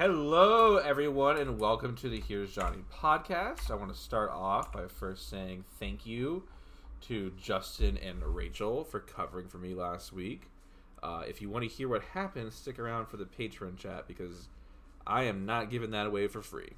[0.00, 3.70] Hello, everyone, and welcome to the Here's Johnny podcast.
[3.70, 6.44] I want to start off by first saying thank you
[7.02, 10.48] to Justin and Rachel for covering for me last week.
[11.02, 14.48] Uh, if you want to hear what happened, stick around for the Patreon chat because
[15.06, 16.70] I am not giving that away for free.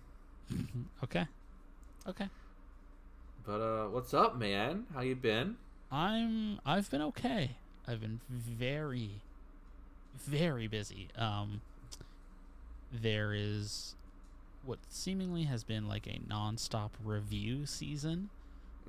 [1.05, 1.29] Okay.
[2.09, 2.29] Okay.
[3.47, 4.87] But uh, what's up, man?
[4.93, 5.59] How you been?
[5.93, 7.53] I'm I've been okay.
[7.87, 9.11] I've been very
[10.19, 11.07] very busy.
[11.17, 11.61] Um
[12.93, 13.95] there is
[14.65, 18.29] what seemingly has been like a non-stop review season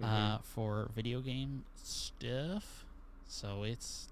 [0.02, 2.86] uh for video game stuff.
[3.28, 4.10] So it's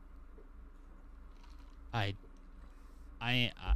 [1.93, 2.15] I
[3.19, 3.73] I uh,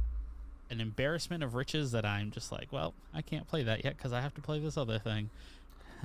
[0.70, 4.12] an embarrassment of riches that I'm just like, well, I can't play that yet because
[4.12, 5.30] I have to play this other thing.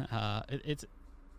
[0.09, 0.86] Uh, it, it's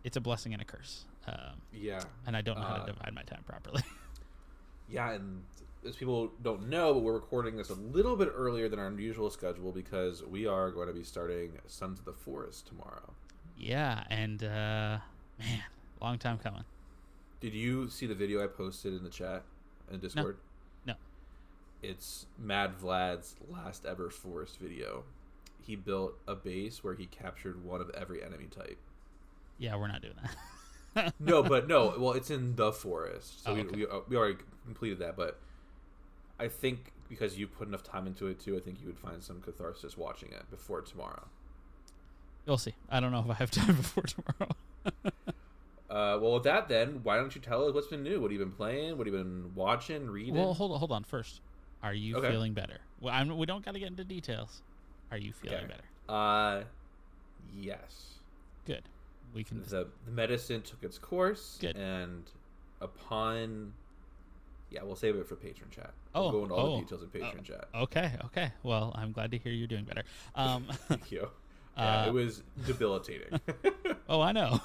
[0.04, 2.04] it's a blessing and a curse, um, Yeah.
[2.26, 3.82] and I don't know how Uh, to divide my time properly.
[4.90, 5.42] Yeah, and
[5.86, 9.30] as people don't know, but we're recording this a little bit earlier than our usual
[9.30, 13.12] schedule because we are going to be starting Sons of the Forest tomorrow.
[13.56, 14.98] yeah, and uh,
[15.38, 15.62] man,
[16.00, 16.64] long time coming.
[17.40, 19.42] Did you see the video I posted in the chat
[19.90, 20.36] in Discord?
[20.86, 20.94] No.
[21.82, 25.02] It's Mad Vlad's last ever forest video.
[25.60, 28.78] He built a base where he captured one of every enemy type.
[29.58, 30.14] Yeah, we're not doing
[30.94, 31.14] that.
[31.18, 31.94] No, but no.
[31.98, 33.76] Well, it's in the forest, so Oh, we, okay.
[33.76, 35.16] we uh, we already completed that.
[35.16, 35.40] But
[36.42, 39.22] I think because you put enough time into it too, I think you would find
[39.22, 41.24] some catharsis watching it before tomorrow.
[42.46, 42.74] You'll see.
[42.90, 44.52] I don't know if I have time before tomorrow.
[45.90, 48.18] Uh, well, with that, then why don't you tell us what's been new?
[48.18, 48.96] What have you been playing?
[48.96, 50.34] What have you been watching, reading?
[50.34, 51.04] well, hold on, hold on.
[51.04, 51.42] First,
[51.82, 52.30] are you Okay.
[52.30, 52.78] feeling better?
[52.98, 54.62] Well, I'm, we don't got to get into details.
[55.10, 55.66] Are you feeling Okay.
[55.66, 55.84] better?
[56.08, 56.62] Uh,
[57.54, 58.14] yes.
[58.64, 58.84] Good.
[59.34, 59.60] We can.
[59.68, 61.76] The the medicine took its course, Good.
[61.76, 62.22] and
[62.80, 63.74] upon,
[64.72, 65.92] yeah, we'll save it for Patreon chat.
[66.14, 67.68] Oh, we'll go into all oh, the details in Patreon chat.
[67.74, 68.12] Okay.
[68.26, 68.52] Okay.
[68.62, 70.02] Well, I'm glad to hear you're doing better.
[70.34, 71.28] Um, Thank you.
[71.74, 73.40] Yeah, Uh, it was debilitating.
[74.08, 74.60] Oh, I know.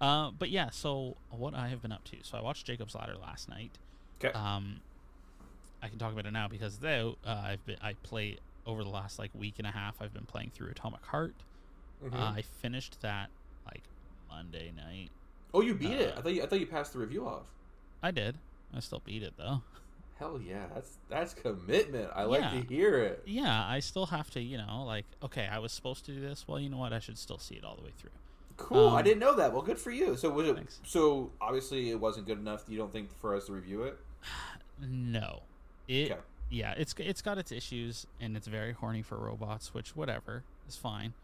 [0.00, 2.16] uh, but yeah, so what I have been up to.
[2.22, 3.70] So I watched Jacob's Ladder last night.
[4.22, 4.36] okay.
[4.38, 4.80] Um,
[5.82, 8.36] I can talk about it now because though uh, I've been I play
[8.66, 9.96] over the last like week and a half.
[10.00, 11.34] I've been playing through Atomic Heart.
[12.04, 12.12] Mhm.
[12.14, 13.30] Uh, I finished that
[13.66, 13.82] like
[14.28, 15.10] Monday night.
[15.54, 16.14] oh, you beat it.
[16.14, 17.46] uh, I thought you, I thought you passed the review off.
[18.02, 18.36] I did.
[18.76, 19.62] I still beat it though.
[20.18, 22.08] Hell yeah, that's that's commitment.
[22.14, 23.22] I like to hear it.
[23.26, 26.46] Yeah, I still have to, you know, like okay, I was supposed to do this.
[26.46, 26.92] Well, you know what?
[26.92, 28.10] I should still see it all the way through.
[28.56, 28.90] Cool.
[28.90, 29.52] I Um, didn't know that.
[29.52, 30.16] Well, good for you.
[30.16, 30.54] So was it?
[30.54, 30.80] Thanks.
[30.84, 32.64] So obviously it wasn't good enough.
[32.68, 33.98] You don't think for us to review it?
[34.80, 35.42] No,
[35.88, 36.20] it Okay.
[36.50, 40.76] yeah, it's it's got its issues and it's very horny for robots, which whatever is
[40.76, 41.14] fine.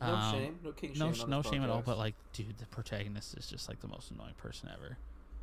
[0.00, 0.58] No Um, shame.
[0.64, 1.12] No king shame.
[1.14, 1.82] sh- on no shame at all.
[1.82, 4.98] But like, dude, the protagonist is just like the most annoying person ever.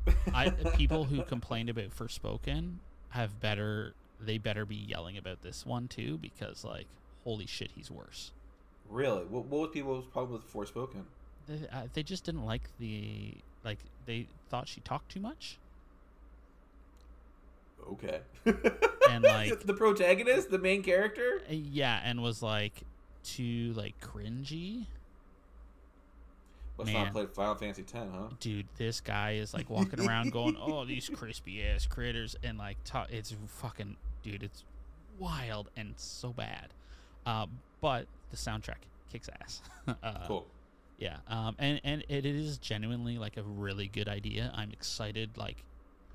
[0.34, 2.76] I people who complained about Forspoken
[3.10, 3.94] have better.
[4.20, 6.86] They better be yelling about this one too because like,
[7.24, 8.32] holy shit, he's worse.
[8.88, 11.04] really, what, what was people's problem with Forspoken?
[11.46, 13.78] They, uh, they just didn't like the like.
[14.06, 15.58] They thought she talked too much.
[17.92, 18.20] Okay.
[19.10, 21.42] And, like- the protagonist, the main character.
[21.48, 22.82] Uh, Yeah, and was like
[23.22, 24.86] too like cringy.
[26.76, 27.04] Let's Man.
[27.04, 28.28] not play Final Fantasy X, huh?
[28.40, 32.78] dude, this guy is like walking around going, "Oh, these crispy ass critters," and like,
[32.84, 34.64] ta- it's fucking, dude, it's
[35.18, 36.68] wild and so bad.
[37.24, 37.46] Uh,
[37.80, 38.82] but the soundtrack
[39.12, 39.62] kicks ass.
[40.02, 40.46] uh, Cool.
[40.98, 44.52] Yeah, um, and and it is genuinely like a really good idea.
[44.54, 45.30] I'm excited.
[45.36, 45.64] Like,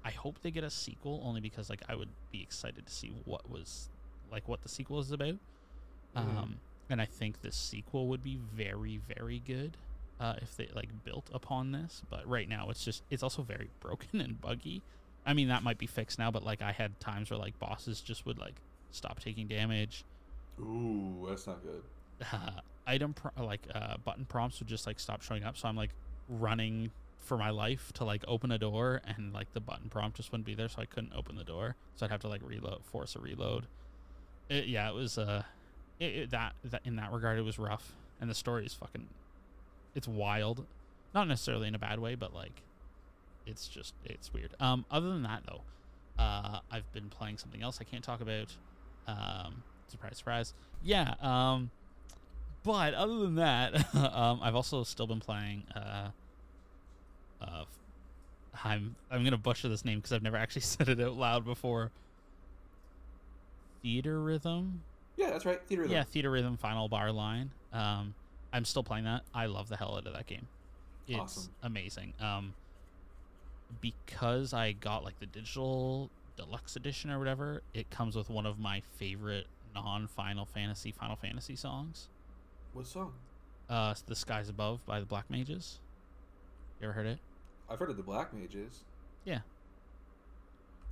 [0.03, 3.13] I hope they get a sequel, only because like I would be excited to see
[3.25, 3.89] what was
[4.31, 5.35] like what the sequel is about.
[6.15, 6.37] Mhm.
[6.37, 6.55] Um,
[6.89, 9.77] and I think the sequel would be very very good
[10.19, 12.01] uh, if they like built upon this.
[12.09, 14.81] But right now it's just it's also very broken and buggy.
[15.25, 18.01] I mean that might be fixed now, but like I had times where like bosses
[18.01, 18.55] just would like
[18.91, 20.03] stop taking damage
[20.59, 21.83] Ooh, that's not good.
[22.33, 25.57] uh, item pro- like uh, button prompts would just like stop showing up.
[25.57, 25.91] So I'm like
[26.27, 30.31] running for my life to like open a door, and like the button prompt just
[30.31, 31.75] wouldn't be there, so I couldn't open the door.
[31.95, 33.67] So I'd have to like reload, force a reload.
[34.49, 35.43] It, yeah, it was uh,
[35.99, 39.07] it, it, that that in that regard it was rough, and the story is fucking,
[39.95, 40.65] it's wild,
[41.13, 42.61] not necessarily in a bad way, but like,
[43.45, 44.53] it's just it's weird.
[44.59, 45.61] Um, other than that though,
[46.17, 48.55] uh, I've been playing something else I can't talk about.
[49.07, 50.53] Um, surprise, surprise.
[50.83, 51.15] Yeah.
[51.21, 51.71] Um,
[52.63, 55.63] but other than that, um, I've also still been playing.
[55.75, 56.09] Uh,
[57.41, 57.63] uh,
[58.63, 61.91] I'm I'm gonna butcher this name because I've never actually said it out loud before.
[63.83, 64.79] Theatrhythm.
[65.15, 65.61] Yeah, that's right.
[65.67, 65.85] Theater.
[65.85, 67.51] Yeah, Theatrhythm Final Bar Line.
[67.73, 68.13] Um,
[68.53, 69.23] I'm still playing that.
[69.33, 70.47] I love the hell out of that game.
[71.07, 71.51] It's Awesome.
[71.63, 72.13] amazing.
[72.19, 72.53] Um,
[73.81, 78.59] because I got like the digital deluxe edition or whatever, it comes with one of
[78.59, 82.07] my favorite non Final Fantasy Final Fantasy songs.
[82.73, 83.13] What song?
[83.69, 85.79] Uh, "The Skies Above" by the Black Mages.
[86.79, 87.19] You ever heard it?
[87.69, 88.83] I've heard of the Black Mages.
[89.25, 89.39] Yeah.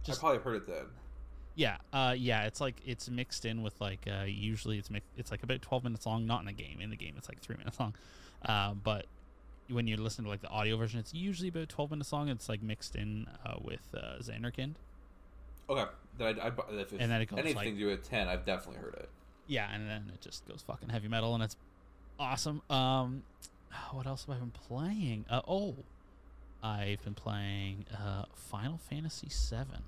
[0.03, 0.85] Just I probably heard it then.
[1.57, 2.43] Yeah, uh, yeah.
[2.45, 5.83] It's like it's mixed in with like uh, usually it's mix- it's like about twelve
[5.83, 6.27] minutes long.
[6.27, 6.79] Not in a game.
[6.79, 7.95] In the game, it's like three minutes long.
[8.45, 9.07] Uh, but
[9.67, 12.29] when you listen to like the audio version, it's usually about twelve minutes long.
[12.29, 14.75] It's like mixed in uh, with uh, Zanarkand.
[15.67, 18.27] Okay, then I, I, if And then it goes, anything like- to do with ten,
[18.27, 19.09] I've definitely heard it.
[19.47, 21.55] Yeah, and then it just goes fucking heavy metal, and it's
[22.19, 22.61] awesome.
[22.69, 23.23] Um,
[23.93, 25.25] what else have I been playing?
[25.27, 25.73] Uh, oh,
[26.61, 29.81] I've been playing uh, Final Fantasy VII.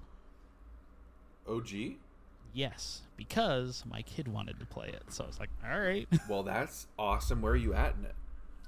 [1.49, 1.95] OG.
[2.53, 6.07] Yes, because my kid wanted to play it, so I was like, all right.
[6.29, 7.41] Well, that's awesome.
[7.41, 8.15] Where are you at in it?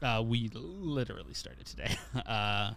[0.03, 1.95] Uh, we literally started today.
[2.25, 2.73] Uh,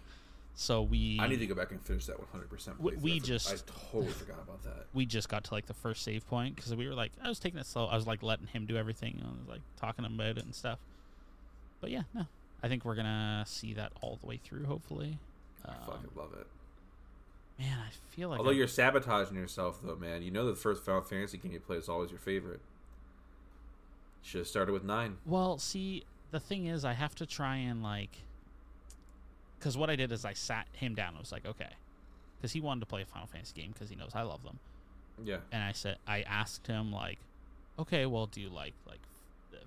[0.57, 2.49] so we I need to go back and finish that 100.
[2.49, 3.57] percent We- we just- I
[3.91, 4.85] totally forgot about that.
[4.93, 7.39] we just got to like the first save point because we were like, I was
[7.39, 7.87] taking it slow.
[7.87, 9.21] I was like letting him do everything.
[9.23, 10.79] I was like talking about it and stuff.
[11.81, 12.25] But yeah, no,
[12.63, 14.63] I think we're gonna see that all the way through.
[14.65, 15.19] Hopefully,
[15.65, 16.47] I um, fucking love it.
[17.59, 20.21] Man, I feel like Although I- you're sabotaging yourself, though, man.
[20.21, 22.61] You know the first Final Fantasy game you play is always your favorite.
[24.23, 25.17] Should have started with nine.
[25.25, 28.09] Well, see, the thing is, I have to try and like,
[29.59, 31.09] because what I did is I sat him down.
[31.09, 31.69] and was like, okay,
[32.37, 34.59] because he wanted to play a Final Fantasy game because he knows I love them.
[35.23, 35.37] Yeah.
[35.53, 37.19] and I said I asked him like,
[37.79, 38.99] okay, well, do you like like
[39.51, 39.59] the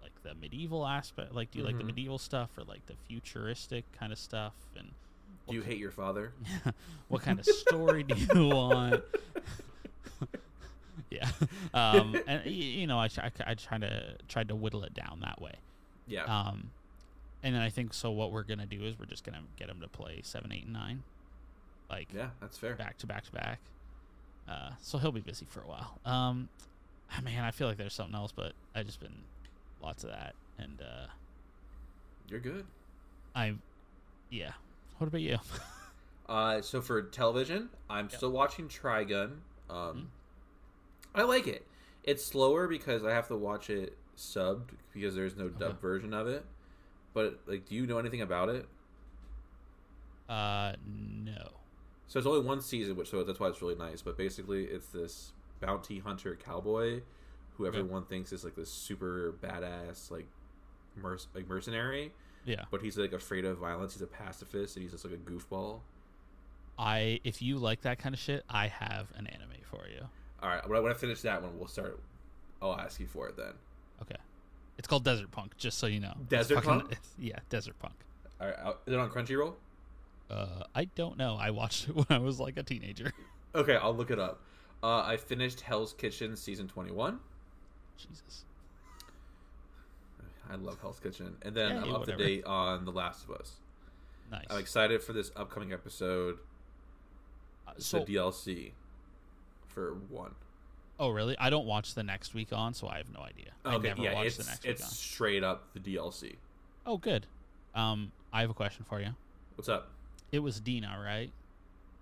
[0.00, 1.34] like the medieval aspect?
[1.34, 1.86] Like, do you like the Mhm.
[1.86, 4.52] medieval stuff or like the futuristic kind of stuff?
[4.76, 4.92] And
[5.48, 6.32] Do you hate your father?
[7.08, 9.02] what kind of story do you want?
[11.10, 11.28] yeah,
[11.74, 15.40] um, and you know, I try, I try to tried to whittle it down that
[15.40, 15.54] way.
[16.06, 16.24] Yeah.
[16.24, 16.70] Um,
[17.42, 18.10] and then I think so.
[18.10, 20.72] What we're gonna do is we're just gonna get him to play seven, eight, and
[20.72, 21.02] nine,
[21.90, 22.74] like yeah, that's fair.
[22.76, 23.58] back to back to back.
[24.48, 25.98] Uh, so he'll be busy for a while.
[26.04, 26.48] Um,
[27.10, 29.22] ah, man, I feel like there's something else, but I just been
[29.82, 31.06] lots of that, and uh,
[32.28, 32.64] You're good.
[33.34, 33.54] I,
[34.30, 34.52] yeah.
[35.02, 35.38] What about you?
[36.28, 38.14] Uh, so for television, I'm Yep.
[38.14, 39.38] still watching Trigun.
[39.68, 40.06] Um, Mhm.
[41.16, 41.66] I like it.
[42.04, 45.78] It's slower because I have to watch it subbed because there's no dub Okay.
[45.80, 46.46] version of it.
[47.12, 48.66] But like, do you know anything about it?
[50.28, 51.50] uh, no.
[52.06, 54.00] So it's only one season, which so that's why it's really nice.
[54.00, 57.02] But basically, it's this bounty hunter cowboy
[57.58, 60.28] who everyone thinks is like this super badass like
[60.96, 62.12] merc- like mercenary,
[62.44, 63.92] Yeah, but he's like afraid of violence.
[63.94, 65.80] He's a pacifist, and he's just like a goofball.
[66.78, 67.20] I.
[67.24, 70.04] If you like that kind of shit, I have an anime for you.
[70.42, 72.00] All right, when I, when I finish that one, we'll start.
[72.60, 73.52] I'll ask you for it then.
[74.02, 74.16] Okay.
[74.78, 76.14] It's called Desert Punk, just so you know.
[76.28, 76.98] Desert fucking- Punk?
[77.18, 77.94] yeah, Desert Punk.
[78.40, 79.54] All right, is it on Crunchyroll?
[80.30, 81.36] Uh, I don't know.
[81.38, 83.12] I watched it when I was like a teenager.
[83.54, 84.40] Okay, I'll look it up.
[84.82, 87.20] Uh, I finished Hell's Kitchen season twenty one.
[87.98, 88.44] Jesus.
[90.50, 93.30] I love Hell's Kitchen, and then Yeah, I'm up to date on The Last of
[93.32, 93.52] Us.
[94.30, 94.44] Nice.
[94.50, 96.38] I'm excited for this upcoming episode.
[97.66, 98.72] Uh, so, the DLC
[99.68, 100.34] for one.
[100.98, 101.36] oh really?
[101.38, 103.52] I don't watch the next week on, so I have no idea.
[103.64, 104.90] I Okay, never yeah, watch it's the next it's week on.
[104.92, 106.36] straight up the DLC.
[106.84, 107.26] Oh, good.
[107.74, 109.10] Um, I have a question for you.
[109.54, 109.90] What's up?
[110.32, 111.30] It was Dina, right?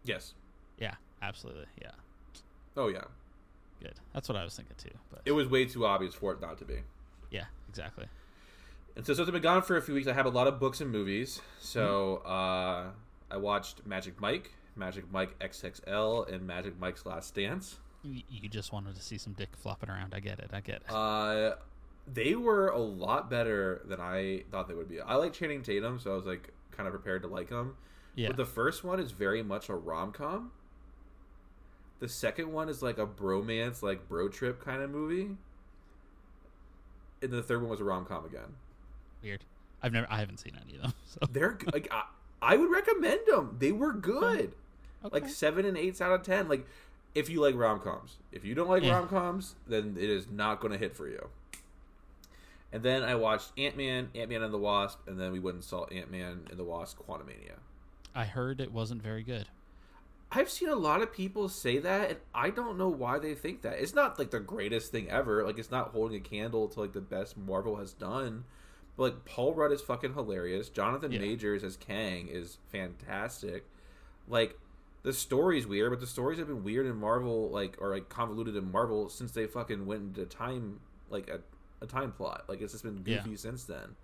[0.04, 0.34] Yes.
[0.78, 1.66] Yeah, absolutely.
[1.80, 1.90] Yeah,
[2.76, 3.02] Oh yeah.
[3.82, 3.94] good.
[4.14, 4.96] That's what I was thinking too.
[5.10, 6.78] But It was way too obvious for it not to be.
[7.30, 8.06] yeah, exactly.
[8.96, 10.58] And so since I've been gone for a few weeks, I have a lot of
[10.60, 11.40] books and movies.
[11.60, 12.30] So Mm-hmm.
[12.30, 12.90] uh,
[13.30, 17.78] I watched Magic Mike, Magic Mike XXL, and Magic Mike's Last Dance.
[18.02, 20.14] You, just wanted to see some dick flopping around.
[20.14, 20.50] I get it.
[20.52, 20.90] I get it.
[20.92, 21.54] Uh,
[22.12, 25.00] they were a lot better than I thought they would be.
[25.00, 27.76] I like Channing Tatum, so I was like kind of prepared to like him.
[28.16, 28.28] yeah.
[28.28, 30.50] But the first one is very much a rom com.
[32.00, 35.36] The second one is like a bromance, like bro trip kind of movie.
[37.22, 38.56] And the third one was a rom com again.
[39.22, 39.44] Weird.
[39.82, 40.06] I've never.
[40.10, 40.92] I haven't seen any of them.
[41.06, 42.04] So They're like I,
[42.42, 43.56] I would recommend them.
[43.58, 44.54] They were good.
[45.04, 45.10] okay.
[45.12, 46.48] Like seven and eights out of ten.
[46.48, 46.66] Like
[47.14, 48.16] if you like rom coms.
[48.32, 48.92] If you don't like Yeah.
[48.98, 51.28] rom coms, then it is not going to hit for you.
[52.72, 55.56] And then I watched Ant Man, Ant Man and the Wasp, and then we went
[55.56, 57.56] and saw Ant Man and the Wasp: Quantumania.
[58.14, 59.46] I heard it wasn't very good.
[60.32, 63.62] I've seen a lot of people say that, and I don't know why they think
[63.62, 63.80] that.
[63.80, 65.44] It's not like the greatest thing ever.
[65.44, 68.44] Like it's not holding a candle to like the best Marvel has done.
[69.00, 70.68] But like Paul Rudd is fucking hilarious.
[70.68, 71.20] Jonathan Yeah.
[71.20, 73.64] Majors as Kang is fantastic.
[74.28, 74.58] Like
[75.04, 78.56] the story's weird, but the stories have been weird in Marvel, like or like convoluted
[78.56, 81.40] in Marvel since they fucking went into time, like a,
[81.82, 82.44] a time plot.
[82.46, 83.22] Like it's just been Yeah.
[83.22, 83.96] goofy since then.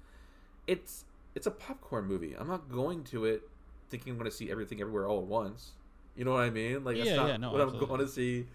[0.66, 2.32] It's it's a popcorn movie.
[2.34, 3.42] I'm not going to it
[3.90, 5.72] thinking I'm going to see everything everywhere all at once.
[6.16, 6.84] You know what I mean?
[6.84, 8.46] Like that's Yeah, not yeah, no, what I'm going to see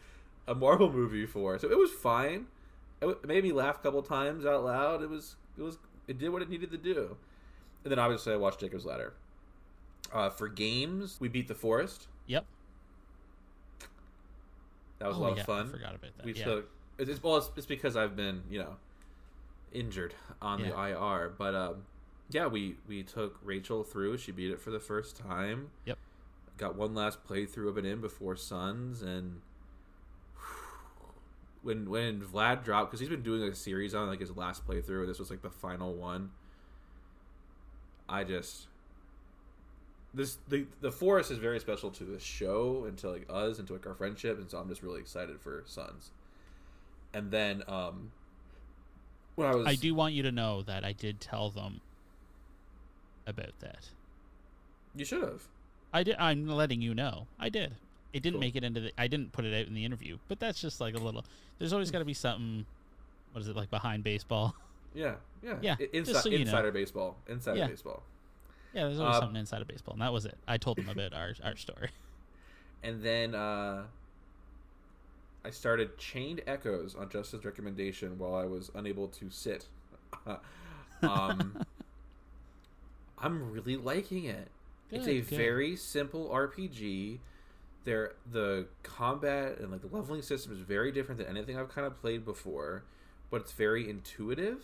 [0.47, 1.59] a Marvel movie for.
[1.59, 2.47] So it was fine.
[2.99, 5.03] it made me laugh a couple times out loud.
[5.03, 5.77] It was it was
[6.11, 7.15] it did what it needed to do.
[7.83, 9.13] And then obviously I watched Jacob's Ladder.
[10.13, 12.07] Uh, for games, we beat the Forest.
[12.27, 12.45] Yep.
[14.99, 15.67] That was Oh, a lot yeah, of fun.
[15.67, 16.25] I forgot about that.
[16.25, 16.43] we yeah.
[16.43, 18.75] took it's, well, it's, it's because I've been you know
[19.73, 21.75] injured on the IR, but um,
[22.29, 24.17] yeah, we we took Rachel through.
[24.17, 25.69] She beat it for the first time.
[25.85, 25.97] Yep.
[26.57, 29.41] Got one last playthrough of it in before Sons, and
[31.63, 35.07] when when Vlad dropped because he's been doing a series on like his last playthrough.
[35.07, 36.31] This was like the final one.
[38.09, 38.67] I just
[40.13, 43.67] this the the forest is very special to this show and to like us and
[43.67, 46.11] to like our friendship and so i'm just really excited for sons
[47.13, 48.11] and then um
[49.35, 51.79] when i was I do want you to know that I did tell them
[53.25, 53.89] about that.
[54.93, 55.47] you should have
[55.93, 56.15] I did.
[56.17, 57.27] I'm letting you know.
[57.39, 57.75] I did.
[58.13, 58.39] It didn't Cool.
[58.41, 58.91] make it into the.
[58.97, 61.23] I didn't put it out in the interview, but that's just like a little.
[61.59, 62.65] There's always got to be something.
[63.31, 64.55] What is it like behind baseball?
[64.93, 66.41] yeah yeah Yeah, insi- so you know.
[66.41, 67.67] insider baseball insider Yeah.
[67.67, 68.03] baseball
[68.73, 70.37] Yeah, there's always Um, something inside of baseball, and that was it.
[70.49, 71.89] I told them about our our story.
[72.83, 73.83] and then uh
[75.45, 79.67] i started chained echoes on justin's recommendation while i was unable to sit
[81.03, 81.63] um
[83.19, 84.49] i'm really liking it
[84.91, 85.37] it's a Good, good.
[85.37, 87.19] very simple RPG.
[87.83, 91.87] There, the combat and like the leveling system is very different than anything I've kind
[91.87, 92.83] of played before,
[93.31, 94.61] but it's very intuitive.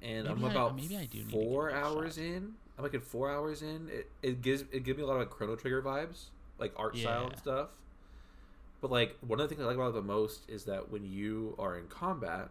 [0.00, 2.54] And I'm Maybe I- about maybe I do four hours in.
[2.78, 3.88] I'm like at four hours in.
[3.90, 6.26] It, it gives it gives me a lot of like Chrono Trigger vibes,
[6.58, 7.70] like art style and stuff.
[8.80, 11.04] But like one of the things I like about it the most is that when
[11.04, 12.50] you are in combat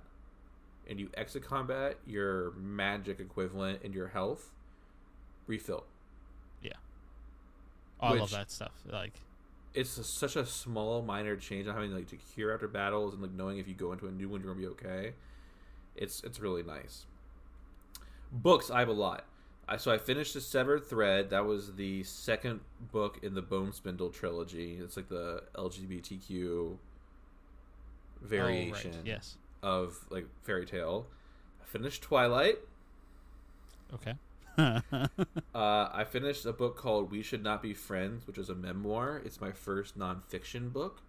[0.89, 4.51] and you exit combat, your magic equivalent and your health
[5.48, 5.86] refill.
[8.14, 8.72] Love that stuff.
[8.90, 9.14] Like,
[9.74, 13.22] it's a- such a small minor change on having like to cure after battles and
[13.22, 15.14] like knowing if you go into a new one you're gonna be okay
[15.96, 17.06] it's it's really nice
[18.32, 19.26] books i have a lot
[19.68, 22.62] I, so i finished the severed thread that was the second
[22.94, 26.78] book in the bone spindle trilogy it's like the lgbtq
[28.22, 29.06] variation Oh, right.
[29.06, 29.36] Yes.
[29.62, 31.08] of like fairy tale
[31.62, 32.60] i finished twilight
[33.94, 34.14] Okay.
[34.58, 35.08] uh,
[35.54, 39.22] I finished a book called "We Should Not Be Friends," which is a memoir.
[39.24, 41.02] It's my first nonfiction book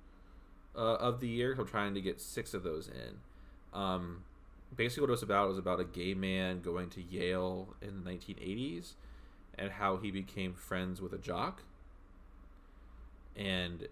[0.76, 1.56] uh, of the year.
[1.58, 3.18] I'm trying to get six of those in.
[3.78, 4.24] Um,
[4.74, 8.10] basically, what it was about was about a gay man going to Yale in the
[8.10, 8.94] 1980s
[9.58, 11.62] and how he became friends with a jock.
[13.34, 13.88] And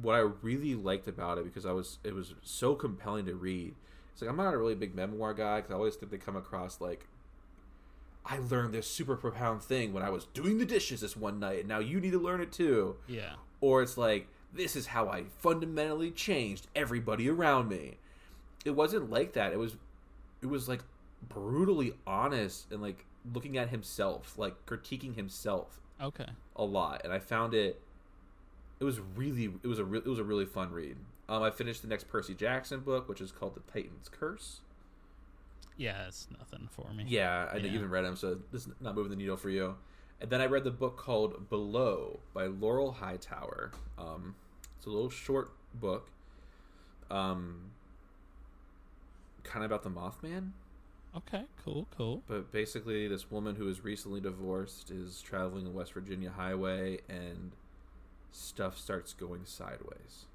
[0.00, 3.74] what I really liked about it because I was it was so compelling to read.
[4.12, 6.36] It's like I'm not a really big memoir guy because I always think they come
[6.36, 7.06] across like
[8.26, 11.60] I learned this super profound thing when I was doing the dishes this one night,
[11.60, 12.96] and now you need to learn it too.
[13.06, 13.34] Yeah.
[13.60, 17.98] Or it's like, this is how I fundamentally changed everybody around me.
[18.64, 19.52] It wasn't like that.
[19.52, 19.76] It was,
[20.42, 20.80] it was like
[21.28, 26.26] brutally honest and like looking at himself, like critiquing himself Okay.
[26.56, 27.80] a lot, and I found it.
[28.80, 30.96] It was really, it was a, re- it was a really fun read.
[31.28, 34.60] Um, I finished the next Percy Jackson book, which is called The Titan's Curse.
[35.76, 37.04] Yeah, it's nothing for me.
[37.08, 37.70] Yeah, I Yeah.
[37.72, 39.76] haven't read them, so this is not moving the needle for you.
[40.20, 43.72] And then I read the book called Below by Laurel Hightower.
[43.98, 44.36] Um,
[44.76, 46.10] it's a little short book,
[47.10, 47.72] um,
[49.42, 50.52] kind of about the Mothman.
[51.16, 51.44] Okay.
[51.64, 51.86] Cool.
[51.96, 52.22] Cool.
[52.26, 57.52] But basically, this woman who is recently divorced is traveling the West Virginia highway, and
[58.32, 60.26] stuff starts going sideways.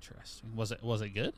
[0.00, 0.54] Interesting.
[0.56, 1.34] Was it Was it good?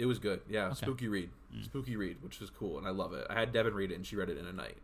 [0.00, 0.68] It was good, yeah.
[0.68, 0.76] Okay.
[0.76, 1.62] Spooky read, Mm.
[1.64, 3.26] spooky read, which was cool, and I love it.
[3.28, 4.78] I had Devin read it, and she read it in a night.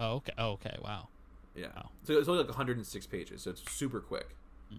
[0.00, 0.32] Oh, okay.
[0.36, 0.76] Oh, okay.
[0.82, 1.08] Wow.
[1.54, 1.68] Yeah.
[1.76, 1.90] Wow.
[2.02, 4.34] So it's only like 106 pages, so it's super quick.
[4.68, 4.78] Hmm.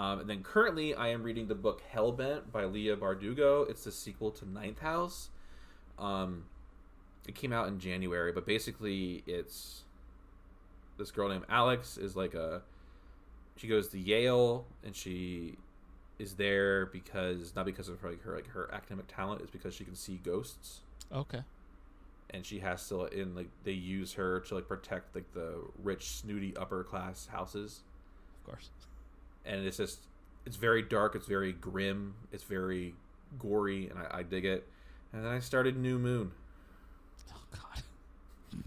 [0.00, 3.70] Um, and then currently, I am reading the book Hellbent by Leigh Bardugo.
[3.70, 5.30] It's the sequel to Ninth House.
[5.96, 6.46] Um,
[7.28, 9.84] it came out in January, but basically, it's
[10.98, 12.62] this girl named Alex is like a.
[13.56, 15.56] She goes to Yale, and she
[16.20, 19.84] is there because not because of like her like her academic talent, is because she
[19.84, 20.80] can see ghosts
[21.12, 21.40] Okay.
[22.30, 26.08] and she has to in like they use her to like protect like the rich
[26.10, 27.80] snooty upper class houses
[28.40, 28.70] Of course.
[29.44, 30.00] and it's just
[30.46, 32.94] it's very dark it's very grim it's very
[33.38, 34.66] gory and i, I dig it
[35.12, 36.32] and then i started new moon
[37.32, 37.82] Oh God.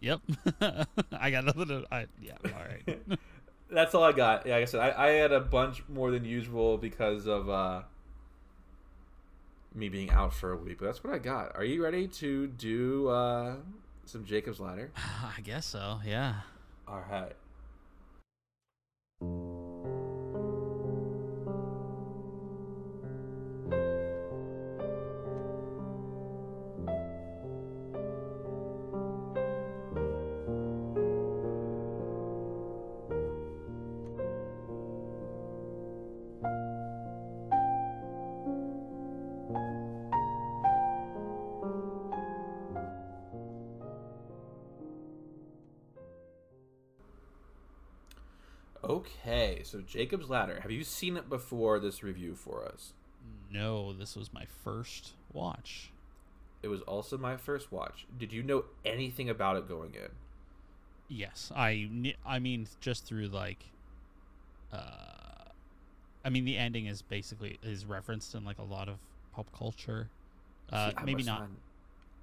[0.00, 0.20] yep.
[1.12, 1.84] I got nothing to.
[1.90, 2.34] I, yeah.
[2.44, 2.98] All right.
[3.70, 6.24] that's all i got yeah like i said I, I had a bunch more than
[6.24, 7.82] usual because of uh
[9.74, 12.46] me being out for a week but that's what i got are you ready to
[12.46, 13.56] do uh
[14.04, 16.00] some jacob's ladder I guess so.
[16.06, 16.34] Yeah.
[16.86, 17.32] all right
[49.74, 50.60] so Jacob's Ladder.
[50.62, 52.92] Have you seen it before this review for us?
[53.50, 55.90] No, this was my first watch.
[56.62, 58.06] It was also my first watch.
[58.16, 60.10] Did you know anything about it going in?
[61.08, 61.90] Yes, I.
[62.24, 63.64] I mean, just through like,
[64.72, 65.50] uh,
[66.24, 68.98] I mean, the ending is basically is referenced in like a lot of
[69.32, 70.08] pop culture.
[70.72, 71.48] Uh, See, maybe must not.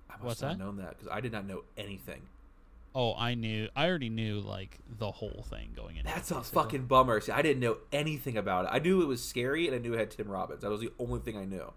[0.10, 0.64] I must What's not that?
[0.64, 2.22] known that because I did not know anything.
[2.94, 3.70] Oh, I knew.
[3.76, 6.06] I already knew like the whole thing going in.
[6.06, 7.22] That's a fucking bummer.
[7.22, 8.70] See, I didn't know anything about it.
[8.74, 10.62] I knew it was scary and I knew it had Tim Robbins.
[10.62, 11.72] That was the only thing I knew.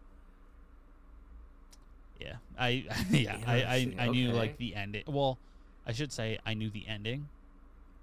[2.21, 4.39] Yeah, I yeah I I, I knew okay.
[4.39, 5.05] like the ending.
[5.07, 5.39] Well,
[5.87, 7.29] I should say I knew the ending.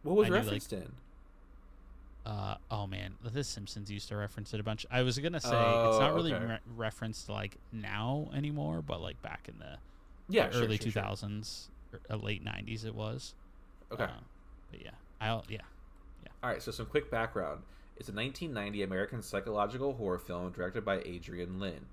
[0.03, 0.91] What was I knew, like- referenced in?
[2.23, 4.85] Uh oh man, the Simpsons used to reference it a bunch.
[4.91, 6.45] I was gonna say Oh, it's not really okay.
[6.45, 9.77] re- referenced like now anymore, but like back in the
[10.29, 11.01] Yeah, the sure, early two sure.
[11.01, 11.69] thousands,
[12.09, 13.33] uh, late nineties, it was.
[13.91, 14.03] Okay.
[14.03, 14.19] Uh,
[14.69, 15.59] but yeah, I'll yeah.
[16.23, 16.31] Yeah.
[16.43, 17.61] All right, so some quick background.
[17.97, 21.85] It's a 1990 American psychological horror film directed by Adrian Lyne.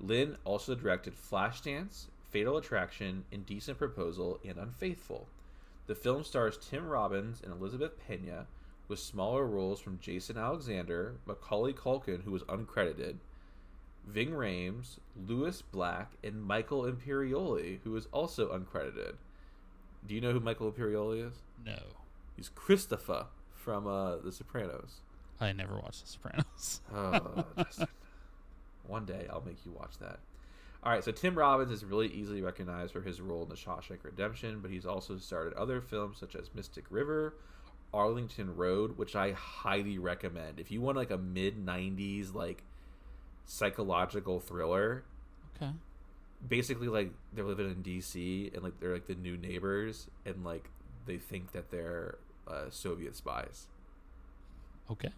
[0.00, 5.28] Lyne also directed Flashdance, Fatal Attraction, Indecent Proposal, and Unfaithful.
[5.86, 8.46] The film stars Tim Robbins and Elizabeth Pena,
[8.88, 13.16] with smaller roles from Jason Alexander, Macaulay Culkin, who was uncredited,
[14.06, 19.16] Ving Rhames, Lewis Black, and Michael Imperioli, who is also uncredited.
[20.06, 21.34] Do you know who Michael Imperioli is?
[21.64, 21.78] No,
[22.36, 25.00] He's Christopher from uh, The Sopranos.
[25.40, 26.80] I never watched The Sopranos.
[26.94, 27.88] Oh, Justin.
[28.86, 30.18] One day I'll make you watch that.
[30.82, 34.02] All right, so Tim Robbins is really easily recognized for his role in The Shawshank
[34.02, 37.34] Redemption, but he's also starred in other films such as Mystic River,
[37.92, 40.58] Arlington Road, which I highly recommend.
[40.58, 42.62] If you want like a mid '90s like
[43.44, 45.04] psychological thriller,
[45.56, 45.72] okay.
[46.48, 50.70] Basically like they're living in DC and like they're like the new neighbors and like
[51.06, 52.16] they think that they're
[52.48, 53.66] uh, Soviet spies.
[54.90, 55.10] Okay.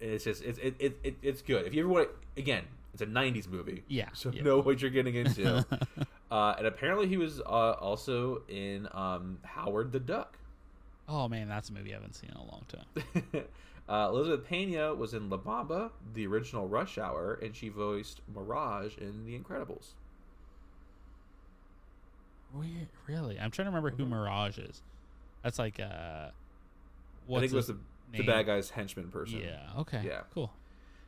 [0.00, 1.66] And it's just it's it, it, it it's good.
[1.66, 4.08] If you ever want again, it's a '90s movie, Yeah.
[4.12, 4.42] so yeah.
[4.42, 5.64] know what you're getting into.
[6.30, 10.38] uh, and apparently, he was uh, also in um, Howard the Duck.
[11.08, 13.44] oh man, that's a movie I haven't seen in a long time.
[13.88, 18.96] uh, Elizabeth Pena was in La Bamba, the original Rush Hour, and she voiced Mirage
[18.98, 19.92] in The Incredibles.
[22.58, 23.38] Weird, really?
[23.38, 24.82] I'm trying to remember who Mirage is.
[25.42, 27.78] That's like uh, I think it was the,
[28.12, 29.40] the bad guy's henchman person.
[29.40, 29.80] Yeah.
[29.80, 30.02] Okay.
[30.04, 30.20] Yeah.
[30.32, 30.50] Cool.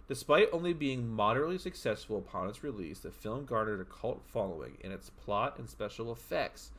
[0.09, 4.93] Despite only being moderately successful upon its release, the film garnered a cult following, and
[4.93, 6.71] its plot and special effects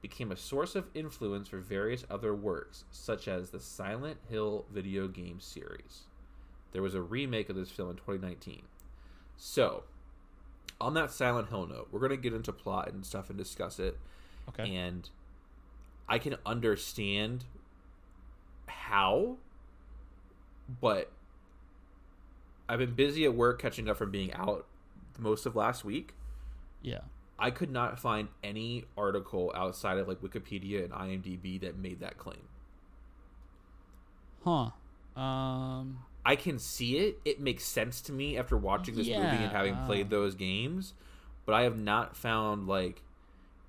[0.00, 5.06] became a source of influence for various other works, such as the Silent Hill video
[5.06, 6.04] game series.
[6.72, 8.62] There was a remake of this film in 2019.
[9.36, 9.84] So,
[10.80, 13.78] on that Silent Hill note, we're going to get into plot and stuff and discuss
[13.78, 13.98] it
[14.48, 14.74] Okay.
[14.74, 15.08] and
[16.08, 17.44] I can understand
[18.66, 19.36] how,
[20.80, 21.10] but
[22.68, 24.66] I've been busy at work catching up from being out
[25.18, 26.14] most of last week.
[26.82, 27.00] yeah.
[27.40, 32.18] I could not find any article outside of like Wikipedia and IMDb that made that
[32.18, 32.40] claim.
[34.44, 34.70] Huh.
[35.20, 36.00] Um.
[36.26, 37.20] I can see it.
[37.24, 39.86] It makes sense to me after watching this movie and having Yeah.
[39.86, 40.94] played those games,
[41.46, 43.02] but I have not found like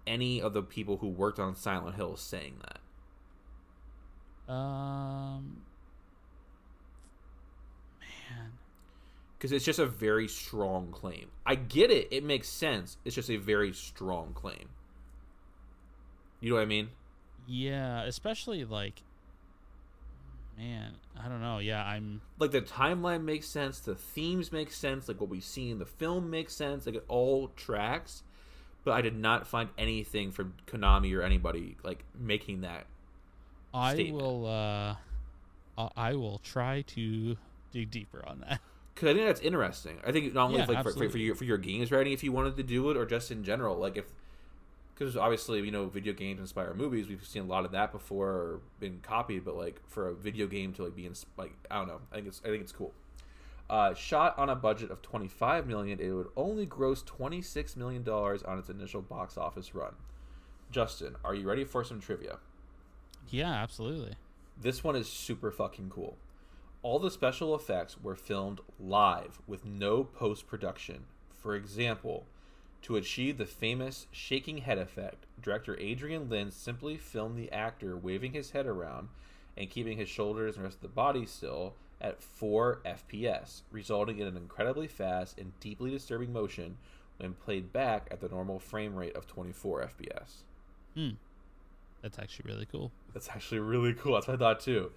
[0.05, 2.55] any of the people who worked on Silent Hill saying
[4.47, 4.53] that.
[4.53, 5.62] Um.
[7.99, 8.51] Man.
[9.38, 11.29] because it's just a very strong claim.
[11.45, 12.97] I get it; it makes sense.
[13.05, 14.69] It's just a very strong claim.
[16.39, 16.89] You know what I mean?
[17.47, 18.03] Yeah.
[18.03, 19.03] Especially like.
[20.57, 21.59] Man, I don't know.
[21.59, 22.21] Yeah, I'm.
[22.38, 25.85] Like the timeline makes sense, the themes make sense, like what we see in the
[25.85, 28.23] film makes sense, like it all tracks.
[28.84, 32.86] But I did not find anything from Konami or anybody like making that.
[33.74, 34.24] I Statement.
[34.24, 34.46] will.
[34.48, 34.96] uh
[35.96, 37.38] I- will try to
[37.72, 38.60] dig deeper on that.
[38.94, 39.98] Because I think that's interesting.
[40.06, 42.24] I think not only Yeah, like for, for, for your for your games writing, if
[42.24, 44.06] you wanted to do it, or just in general, like if
[44.94, 47.08] because obviously you know video games inspire movies.
[47.08, 50.48] We've seen a lot of that before or been copied, but like for a video
[50.48, 52.02] game to like be in like I don't know.
[52.12, 52.94] I think it's I think it's cool.
[53.69, 58.41] Uh, shot on a budget of 25 million, it would only gross 26 million dollars
[58.41, 59.93] on its initial box office run.
[60.71, 62.39] Justin, are you ready for some trivia?
[63.29, 64.15] Yeah, absolutely.
[64.60, 66.17] This one is super fucking cool.
[66.82, 71.05] All the special effects were filmed live with no post production.
[71.36, 72.25] For example,
[72.84, 78.34] to achieve the famous shaking head effect, director Adrian Lyne simply filmed the actor waving
[78.34, 79.10] his head around
[79.58, 84.27] and keeping his shoulders and rest of the body still at 4 FPS, resulting in
[84.27, 86.77] an incredibly fast and deeply disturbing motion
[87.17, 90.43] when played back at the normal frame rate of 24 FPS.
[90.95, 91.09] Hmm.
[92.01, 92.91] That's actually really cool.
[93.13, 94.13] That's actually really cool.
[94.13, 94.91] That's what I thought too.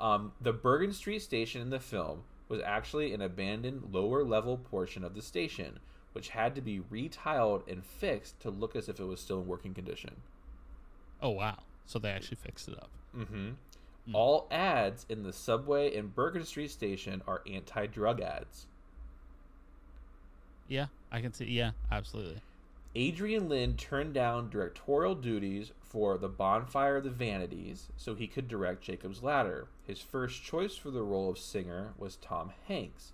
[0.00, 5.02] Um, the Bergen Street station in the film was actually an abandoned lower level portion
[5.02, 5.80] of the station,
[6.12, 9.46] which had to be retiled and fixed to look as if it was still in
[9.46, 10.16] working condition.
[11.20, 11.58] Oh wow!
[11.86, 12.90] So they actually fixed it up.
[13.16, 13.50] Mm-hmm.
[14.08, 14.14] Mm.
[14.14, 18.66] All ads in the subway and Bergen Street station are anti-drug ads.
[20.68, 21.46] Yeah, I can see.
[21.46, 22.40] Yeah, absolutely.
[22.96, 28.46] Adrian Lyne turned down directorial duties for The Bonfire of the Vanities so he could
[28.46, 29.66] direct Jacob's Ladder.
[29.86, 33.12] His first choice for the role of Singer was Tom Hanks,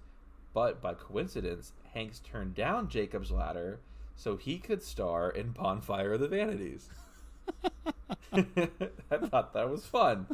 [0.53, 3.79] but by coincidence, Hanks turned down Jacob's Ladder
[4.16, 6.90] so he could star in Bonfire of the Vanities.
[8.33, 10.26] I thought that was fun.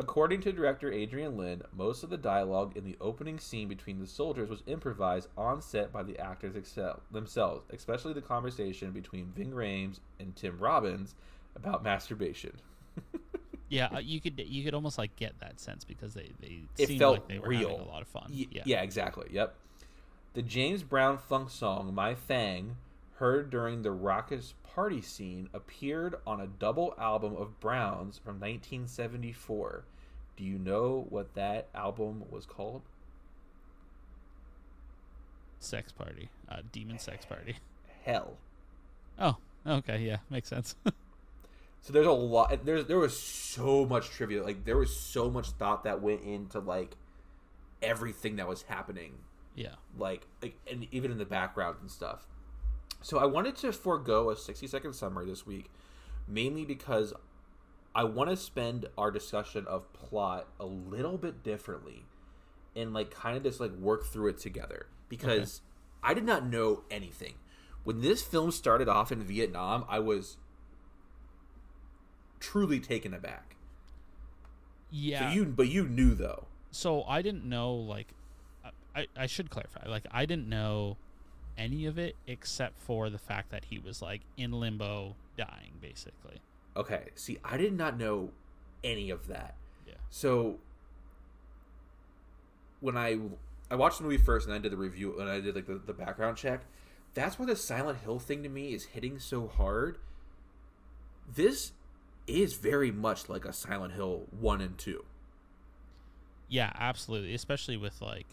[0.00, 4.06] According to director Adrian Lyne, most of the dialogue in the opening scene between the
[4.06, 9.50] soldiers was improvised on set by the actors excel- themselves, especially the conversation between Ving
[9.52, 11.14] Rhames and Tim Robbins
[11.54, 12.52] about masturbation.
[13.72, 16.88] Yeah, uh, you could you could almost like get that sense because they they It
[16.88, 17.68] seemed felt like they were real.
[17.68, 18.24] having a lot of fun.
[18.28, 18.62] Y- yeah.
[18.66, 19.28] yeah, exactly.
[19.30, 19.54] Yep.
[20.34, 22.74] The James Brown funk song "My Thang,"
[23.20, 29.84] heard during the raucous party scene, appeared on a double album of Brown's from 1974.
[30.36, 32.80] Do you know what that album was called?
[35.58, 37.56] Sex party, uh, demon sex party.
[38.04, 38.38] Hell.
[39.18, 40.74] Oh, okay, yeah, makes sense.
[41.82, 42.66] So there's a lot.
[42.66, 44.42] There's there was so much trivia.
[44.44, 46.94] Like there was so much thought that went into like
[47.80, 49.14] everything that was happening
[49.54, 52.26] yeah, like, like and even in the background and stuff.
[53.02, 55.70] So I wanted to forego a 60 second summary this week,
[56.28, 57.12] mainly because
[57.94, 62.04] I want to spend our discussion of plot a little bit differently
[62.76, 65.60] and like kind of just like work through it together because
[66.02, 67.34] I did not know anything.
[67.82, 70.36] When this film started off in Vietnam, I was
[72.38, 73.56] truly taken aback.
[74.90, 75.30] yeah.
[75.30, 76.46] So you but you knew though.
[76.70, 78.08] so I didn't know like
[78.94, 80.96] I, I should clarify like I didn't know
[81.60, 86.40] any of it except for the fact that he was like in limbo dying basically.
[86.76, 88.30] Okay, see, I did not know
[88.82, 89.54] any of that.
[89.86, 89.94] Yeah.
[90.08, 90.56] So
[92.80, 93.18] when I
[93.70, 95.66] I watched the movie first and then I did the review and I did like
[95.66, 96.62] the, the background check,
[97.12, 99.98] that's why the Silent Hill thing to me is hitting so hard.
[101.32, 101.72] This
[102.26, 105.04] is very much like a Silent Hill one and two.
[106.48, 108.26] Yeah, absolutely, especially with like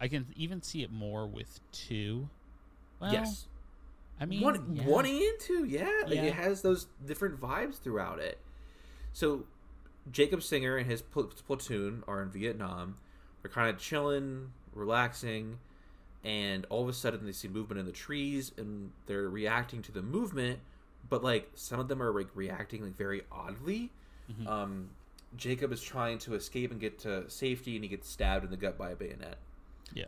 [0.00, 2.28] I can even see it more with 2.
[3.00, 3.46] Well, yes.
[4.20, 4.84] I mean one yeah.
[4.86, 5.88] one and two, yeah.
[6.04, 6.24] Like Yeah.
[6.24, 8.38] it has those different vibes throughout it.
[9.12, 9.44] So
[10.10, 12.96] Jacob Singer and his pl- platoon are in Vietnam.
[13.42, 15.58] They're kind of chilling, relaxing,
[16.22, 19.92] and all of a sudden they see movement in the trees and they're reacting to
[19.92, 20.60] the movement,
[21.08, 23.90] but like some of them are like reacting like very oddly.
[24.30, 24.46] Mhm.
[24.46, 24.90] Um,
[25.36, 28.56] Jacob is trying to escape and get to safety, and he gets stabbed in the
[28.56, 29.38] gut by a bayonet.
[29.94, 30.06] Yeah.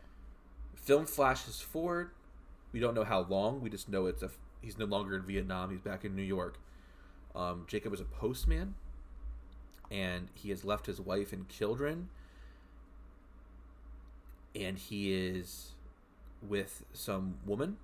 [0.75, 2.11] Film flashes forward.
[2.73, 3.61] We don't know how long.
[3.61, 4.29] We just know it's a.
[4.61, 5.69] He's no longer in Vietnam.
[5.71, 6.57] He's back in New York.
[7.35, 8.75] Um, Jacob is a postman,
[9.91, 12.09] and he has left his wife and children.
[14.55, 15.71] And he is
[16.41, 17.77] with some woman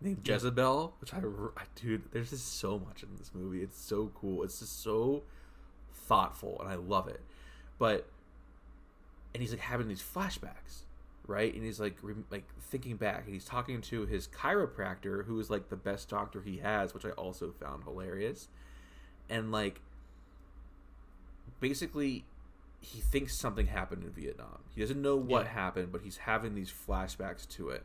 [0.00, 0.34] named Yeah.
[0.34, 2.10] Jezebel, which I, I dude.
[2.12, 3.62] There's just so much in this movie.
[3.62, 4.42] It's so cool.
[4.42, 5.22] It's just so
[5.92, 7.20] thoughtful, and I love it.
[7.78, 8.08] But
[9.34, 10.83] and he's like having these flashbacks,
[11.26, 11.52] right?
[11.54, 15.50] And he's like re- like thinking back, and he's talking to his chiropractor, who is
[15.50, 18.48] like the best doctor he has, which I also found hilarious.
[19.28, 19.80] And like,
[21.60, 22.24] basically,
[22.80, 24.58] he thinks something happened in Vietnam.
[24.74, 25.52] He doesn't know what Yeah.
[25.52, 27.84] happened, but he's having these flashbacks to it.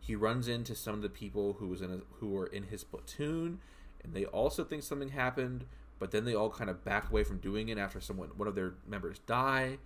[0.00, 2.82] He runs into some of the people who was in a, who were in his
[2.82, 3.60] platoon,
[4.02, 5.66] and they also think something happened.
[5.98, 8.54] But then they all kind of back away from doing it after someone one of
[8.54, 9.76] their members die,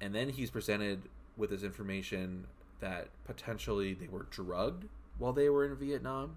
[0.00, 1.02] and then he's presented
[1.36, 2.46] with this information
[2.80, 4.86] that potentially they were drugged
[5.18, 6.36] while they were in Vietnam.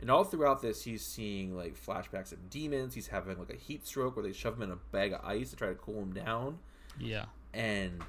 [0.00, 2.94] And all throughout this, he's seeing like flashbacks of demons.
[2.94, 5.50] He's having like a heat stroke where they shove him in a bag of ice
[5.50, 6.58] to try to cool him down
[7.00, 7.26] Yeah.
[7.54, 8.02] and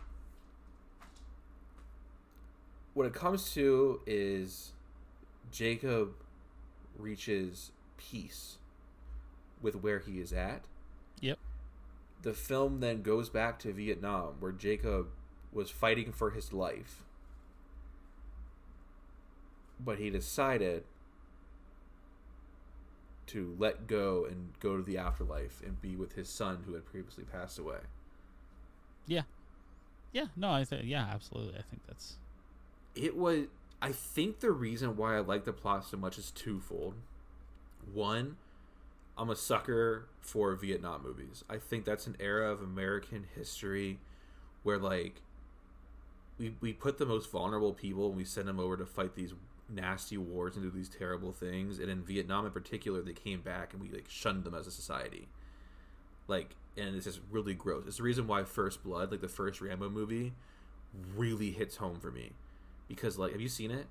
[2.94, 4.74] what it comes to is
[5.52, 6.14] Jacob
[6.98, 8.58] reaches peace
[9.62, 10.64] with where he is at.
[11.22, 11.38] Yep.
[12.24, 15.08] The film then goes back to Vietnam where Jacob
[15.52, 17.04] was fighting for his life.
[19.80, 20.84] But he decided
[23.28, 26.86] to let go and go to the afterlife and be with his son who had
[26.86, 27.80] previously passed away.
[29.06, 29.24] Yeah.
[30.14, 30.28] Yeah.
[30.36, 31.60] No, I think yeah, absolutely.
[31.60, 32.18] I think that's
[32.98, 33.46] it was
[33.82, 36.96] i think the reason why i like the plot so much is twofold
[37.94, 38.36] one
[39.18, 44.00] i'm a sucker for vietnam movies i think that's an era of american history
[44.64, 45.22] where like
[46.38, 49.34] we we put the most vulnerable people and we send them over to fight these
[49.70, 51.80] nasty wars and do these terrible things.
[51.80, 54.72] And in Vietnam in particular they came back and we like shunned them as a
[54.72, 55.28] society.
[56.28, 57.84] Like and it's just really gross.
[57.88, 60.34] It's the reason why First Blood like the first Rambo movie
[61.16, 62.32] really hits home for me.
[62.88, 63.88] Because like have you seen it?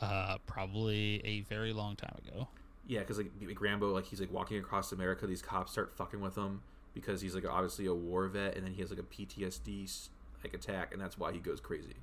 [0.00, 2.48] Uh, probably a very long time ago.
[2.88, 5.26] Yeah, because like, like Rambo, like he's like walking across America.
[5.28, 8.72] These cops start fucking with him because he's like obviously a war vet, and then
[8.74, 9.88] he has like a PTSD
[10.44, 11.96] like attack, and that's why he goes crazy.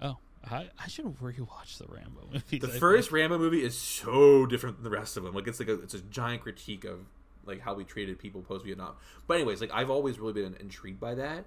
[0.00, 0.16] Oh,
[0.50, 2.60] I, I should rewatch the Rambo movies.
[2.60, 3.12] The first.
[3.12, 5.34] Rambo movie is so different than the rest of them.
[5.34, 7.00] Like it's like a, it's a giant critique of
[7.46, 8.94] like how we treated people post Vietnam.
[9.26, 11.44] But anyways, like I've always really been intrigued by that.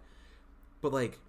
[0.81, 1.19] But like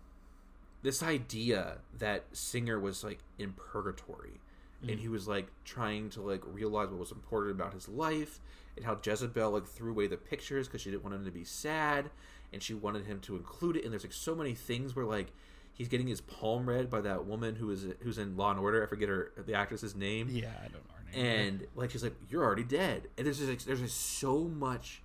[0.83, 4.41] this idea that Singer was like in purgatory
[4.83, 4.99] and mm.
[4.99, 8.41] he was like trying to like realize what was important about his life
[8.77, 11.45] and how Jezebel like threw away the pictures because she didn't want him to be
[11.45, 12.11] sad
[12.53, 13.85] and she wanted him to include it.
[13.85, 15.33] And there's like so many things where like
[15.73, 18.83] he's getting his palm read by that woman who is who's in Law and Order.
[18.83, 20.29] I forget her the actress's name.
[20.31, 21.25] Yeah, I don't know her name.
[21.27, 23.09] and like she's like you're already dead.
[23.17, 25.03] And there's just like, there's just so much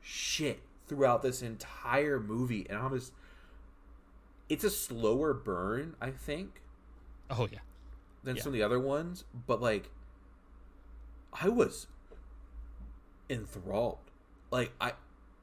[0.00, 2.64] shit throughout this entire movie.
[2.70, 3.12] And i'm just
[4.48, 6.62] it's a slower burn i think
[7.28, 7.58] oh yeah,
[8.22, 8.42] than Yeah.
[8.42, 9.24] some of the other ones.
[9.48, 9.90] But like
[11.32, 11.88] i was
[13.28, 13.98] enthralled.
[14.50, 14.92] Like i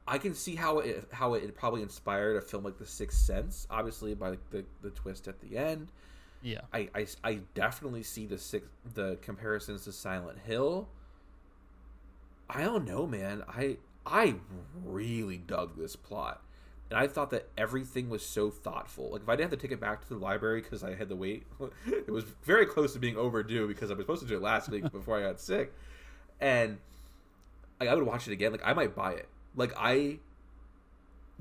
[0.06, 3.66] i can see how it how it probably inspired a film like the sixth sense
[3.70, 5.88] obviously by the the twist at the end
[6.44, 6.60] yeah.
[6.74, 10.88] I, I, I definitely see the six the comparisons to Silent Hill.
[12.50, 13.42] I don't know, man.
[13.48, 14.34] I I
[14.84, 16.42] really dug this plot,
[16.90, 19.12] and I thought that everything was so thoughtful.
[19.12, 21.08] Like if I didn't have to take it back to the library because I had
[21.08, 21.44] to wait,
[21.86, 24.68] it was very close to being overdue because I was supposed to do it last
[24.68, 25.72] week before I got sick,
[26.42, 26.76] and
[27.80, 28.52] like, I would watch it again.
[28.52, 29.28] Like I might buy it.
[29.56, 30.18] Like I.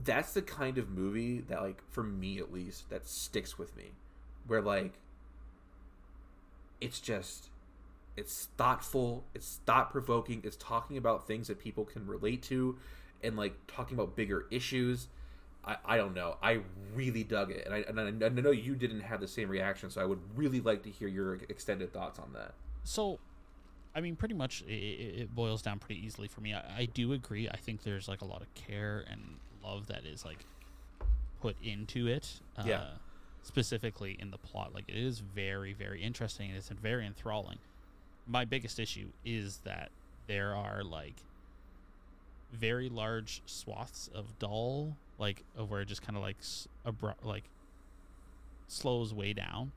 [0.03, 3.91] That's the kind of movie that, like, for me at least, that sticks with me.
[4.47, 4.93] Where like
[6.81, 7.49] it's just
[8.17, 12.77] it's thoughtful it's thought provoking it's talking about things that people can relate to
[13.23, 15.07] and like talking about bigger issues.
[15.65, 16.35] I, I don't know.
[16.43, 16.59] I
[16.93, 17.65] really dug it.
[17.65, 20.19] And I, and I, I know you didn't have the same reaction so i would
[20.35, 22.53] really like to hear your extended thoughts on that.
[22.83, 23.19] So,
[23.95, 26.53] I mean, pretty much it, it boils down pretty easily for me.
[26.53, 27.47] I, I do agree.
[27.49, 29.21] I think there's like a lot of care and
[29.63, 30.39] love that is like
[31.41, 32.39] put into it.
[32.57, 32.83] Uh, Yeah.
[33.43, 36.49] Specifically in the plot, like it is very, very interesting.
[36.49, 37.57] and It's very enthralling.
[38.25, 39.91] My biggest issue is that
[40.27, 41.15] there are like
[42.53, 46.37] very large swaths of dull, like of where it just kind of like
[46.85, 47.43] abrupt, like
[48.67, 49.71] slows way down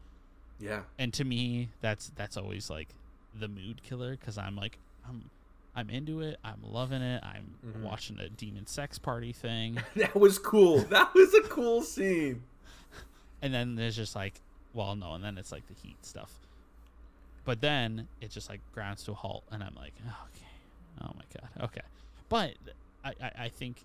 [0.59, 2.89] yeah and to me that's that's always like
[3.35, 5.31] the mood killer because i'm like i'm
[5.75, 7.83] i'm into it i'm loving it i'm Mhm.
[7.83, 9.79] watching a demon sex party thing.
[9.97, 10.79] That was cool.
[10.91, 12.43] That was a cool scene.
[13.43, 14.41] And then there's just like
[14.73, 16.33] well no and then it's like the heat stuff.
[17.45, 20.47] But then it just like grounds to a halt and i'm like okay
[21.03, 21.83] oh my god okay.
[22.29, 22.55] But
[23.05, 23.85] i i, I think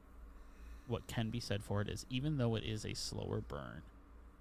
[0.87, 3.81] what can be said for it is even though it is a slower burn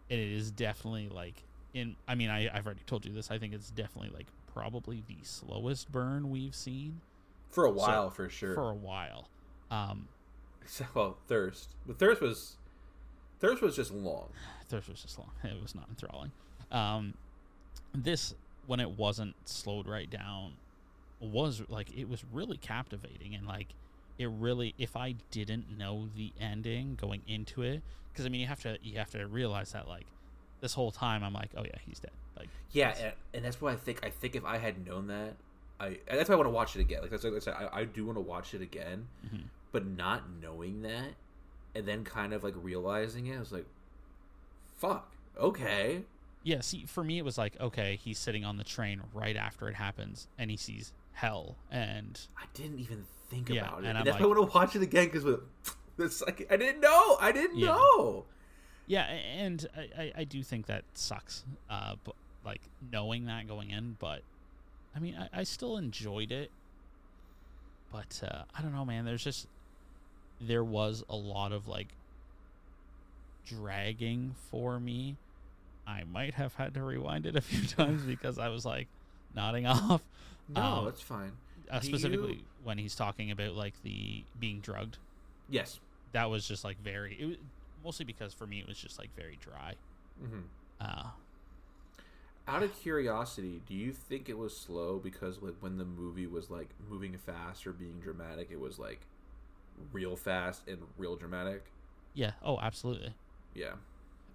[0.09, 1.43] and it is definitely like
[1.75, 5.03] in i mean I, i've already told you this i think it's definitely like probably
[5.09, 7.01] the slowest burn we've seen
[7.51, 9.29] for a while for sure for a while
[9.71, 10.09] um
[10.63, 12.57] Except, well thirst but thirst was
[13.41, 14.29] thirst was just long
[14.71, 15.31] Thirst was just long.
[15.45, 16.31] It was not enthralling.
[16.71, 17.15] Um,
[17.93, 18.35] this,
[18.67, 20.53] when it wasn't slowed right down,
[21.21, 23.75] was like it was really captivating and like
[24.17, 24.75] it really.
[24.79, 27.83] If I didn't know the ending going into it,
[28.13, 30.07] because I mean you have to you have to realize that like
[30.61, 32.13] this whole time I'm like, oh yeah, he's dead.
[32.41, 34.05] Like Yeah, and, and that's why I think.
[34.05, 35.35] I think if I had known that,
[35.79, 37.03] I that's why I want to watch it again.
[37.03, 39.45] Like that's like I said, I, I do want to watch it again, Mhm.
[39.73, 41.15] but not knowing that,
[41.75, 43.67] and then kind of like realizing it, I was like,
[44.77, 46.05] "Fuck, okay."
[46.43, 46.61] yeah.
[46.63, 49.75] See, for me it was like okay, he's sitting on the train right after it
[49.75, 54.07] happens and he sees hell and I didn't even think Yeah, about it, and and,
[54.07, 55.25] that's why I want to watch it again because
[55.99, 57.17] it's like I didn't know.
[57.21, 57.75] I didn't Yeah.
[57.75, 58.25] know.
[58.87, 61.45] Yeah, and I, I, I do think that sucks.
[61.69, 62.61] Uh, but like
[62.93, 64.23] knowing that going in, but
[64.95, 66.51] I mean, I, I still enjoyed it.
[67.93, 69.05] But uh, I don't know, man.
[69.05, 69.47] There's just
[70.41, 71.89] there was a lot of like
[73.47, 75.17] dragging for me.
[75.87, 78.87] I might have had to rewind it a few times because I was like
[79.35, 80.03] nodding off.
[80.49, 81.33] No, Um, that's fine.
[81.71, 84.99] Uh, specifically you- when he's talking about like the being drugged.
[85.49, 85.81] Yes.
[86.13, 87.17] That was just like very.
[87.21, 87.37] It was,
[87.85, 89.75] mostly because for me it was just like very dry.
[90.23, 90.41] Mm-hmm.
[90.81, 91.05] Uh,
[92.51, 96.51] Out of curiosity, do you think it was slow because like when the movie was
[96.51, 99.01] like moving fast or being dramatic, it was like
[99.93, 101.65] real fast and real dramatic?
[102.13, 102.33] Yeah.
[102.43, 103.15] Oh, absolutely.
[103.55, 103.73] Yeah,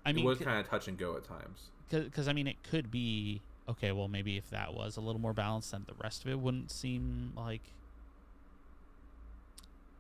[0.06, 1.70] I mean, it was kind of touch and go at times.
[1.90, 3.92] because I mean, it could be okay.
[3.92, 6.72] Well, maybe if that was a little more balanced, then the rest of it wouldn't
[6.72, 7.62] seem like.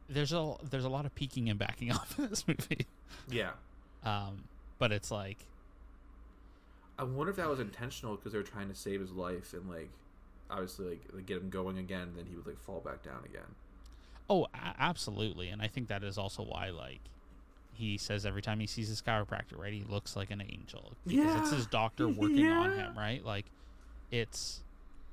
[0.07, 2.85] There's a there's a lot of peeking and backing off in this movie,
[3.29, 3.51] Yeah,
[4.03, 4.43] um,
[4.77, 5.39] but it's like
[6.97, 9.69] I wonder if that was intentional because they were trying to save his life and
[9.69, 9.89] like,
[10.49, 12.03] obviously like, like get him going again.
[12.03, 13.55] And then he would like fall back down again.
[14.29, 17.01] Oh, a- absolutely, and I think that is also why like
[17.73, 19.73] he says every time he sees his chiropractor, right?
[19.73, 23.23] He looks like an angel because it's his doctor working on him, right?
[23.23, 23.45] Like
[24.11, 24.63] it's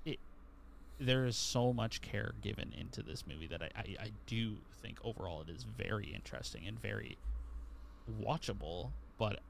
[0.05, 0.19] it.
[1.01, 4.99] There is so much care given into this movie that I, I I do think
[5.05, 7.19] overall it is very interesting and very
[8.21, 9.41] watchable, but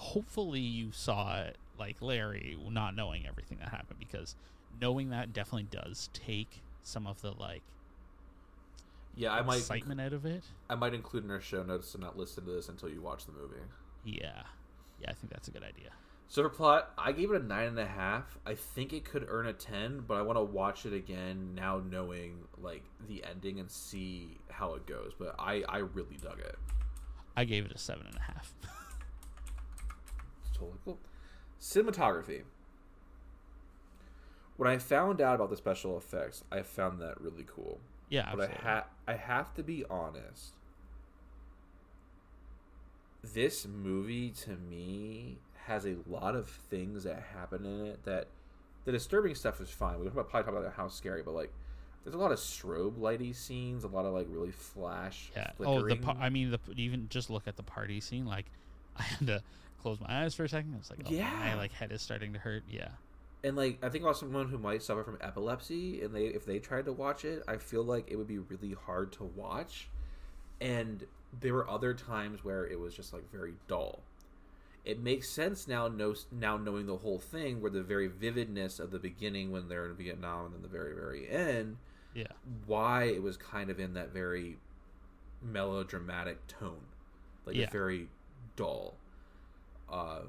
[0.00, 4.34] hopefully you saw it like Larry not knowing everything that happened because
[4.80, 7.60] knowing that definitely does take some of the like
[9.14, 10.42] Yeah, I might excitement out of it.
[10.70, 13.26] I might include in our show notes to not listen to this until you watch
[13.26, 13.60] the movie.
[14.02, 14.42] Yeah.
[15.02, 15.90] Yeah, I think that's a good idea.
[16.28, 18.38] So for plot, I gave it a nine and a half.
[18.46, 21.82] I think it could earn a ten, but I want to watch it again now,
[21.90, 25.12] knowing like the ending and see how it goes.
[25.18, 26.56] But I I really dug it.
[27.36, 28.54] I gave it a seven and a half.
[30.60, 30.98] Totally cool.
[31.60, 32.42] Cinematography.
[34.56, 37.80] When I found out about the special effects, I found that really cool.
[38.10, 38.68] yeah, but absolutely.
[38.68, 40.52] I ha- I have to be honest.
[43.22, 48.28] This movie to me has a lot of things that happen in it that
[48.84, 50.00] the disturbing stuff is fine.
[50.00, 51.52] We'll probably talk about how scary, but like
[52.04, 55.30] there's a lot of strobe lighty scenes, a lot of like really flash.
[55.36, 55.50] yeah.
[55.60, 58.26] Oh, the I mean, the even just look at the party scene.
[58.26, 58.46] Like,
[58.96, 59.42] I had to
[59.80, 60.74] close my eyes for a second.
[60.74, 61.30] I was like, oh, Yeah.
[61.30, 62.62] my like head is starting to hurt.
[62.68, 62.88] Yeah.
[63.42, 66.58] and like I think about someone who might suffer from epilepsy, and they if they
[66.58, 69.88] tried to watch it, I feel like it would be really hard to watch.
[70.60, 71.04] And
[71.40, 74.00] there were other times where it was just like very dull.
[74.84, 78.90] It makes sense now, no, now knowing the whole thing, where the very vividness of
[78.90, 81.76] the beginning when they're in Vietnam and then the very very end,
[82.14, 82.26] Yeah.
[82.66, 84.58] why it was kind of in that very
[85.42, 86.80] melodramatic tone,
[87.46, 87.64] like Yeah.
[87.64, 88.08] it's very
[88.56, 88.94] dull.
[89.90, 90.20] Uh,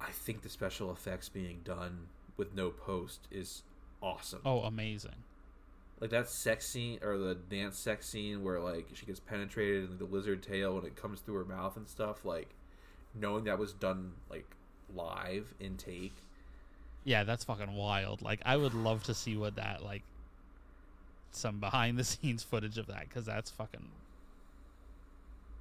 [0.00, 3.62] I think the special effects being done with no post is
[4.02, 4.40] awesome.
[4.44, 5.24] Oh, amazing.
[6.00, 9.98] Like that sex scene or the dance sex scene where like she gets penetrated and
[9.98, 12.24] the lizard tail and it comes through her mouth and stuff.
[12.24, 12.48] Like
[13.14, 14.56] knowing that was done like
[14.94, 16.14] live in take.
[17.04, 18.22] Yeah, that's fucking wild.
[18.22, 20.02] Like, I would love to see what that like
[21.32, 23.88] some behind the scenes footage of that because that's fucking.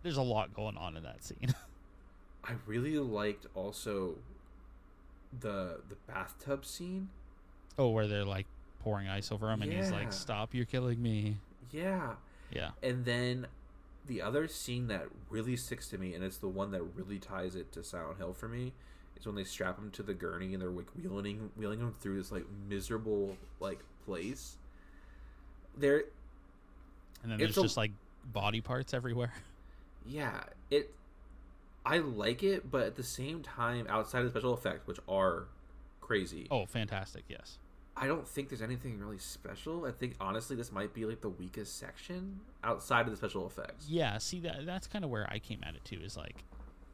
[0.04, 1.54] There's a lot going on in that scene.
[2.44, 4.16] I really liked also
[5.40, 7.10] the the bathtub scene.
[7.78, 8.48] oh, where they're like
[8.80, 10.54] pouring ice over him and he's like, "Stop!
[10.54, 11.38] You're killing me."
[11.72, 12.14] Yeah.
[12.52, 12.72] Yeah.
[12.84, 13.48] And then
[14.08, 17.56] the other scene that really sticks to me, and it's the one that really ties
[17.56, 18.74] it to Silent Hill for me,
[19.18, 22.18] is when they strap him to the gurney and they're like wheeling wheeling him through
[22.18, 24.58] this like miserable like place.
[25.78, 26.04] There,
[27.24, 27.92] And then It's there's a- just like
[28.34, 29.32] body parts everywhere.
[30.06, 30.94] yeah, it.
[31.86, 35.46] I like it, but at the same time, outside of the special effects, which are
[36.00, 37.24] crazy, Oh, fantastic!
[37.28, 37.58] Yes.
[37.98, 39.86] I don't think there's anything really special.
[39.86, 43.88] I think honestly, this might be like the weakest section outside of the special effects.
[43.90, 44.18] Yeah.
[44.18, 46.00] See that that's kind of where I came at it too.
[46.04, 46.44] Is like,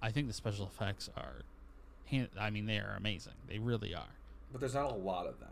[0.01, 1.41] I think the special effects are,
[2.39, 3.33] I mean, they are amazing.
[3.47, 4.09] They really are.
[4.51, 5.49] But there's not a lot of them.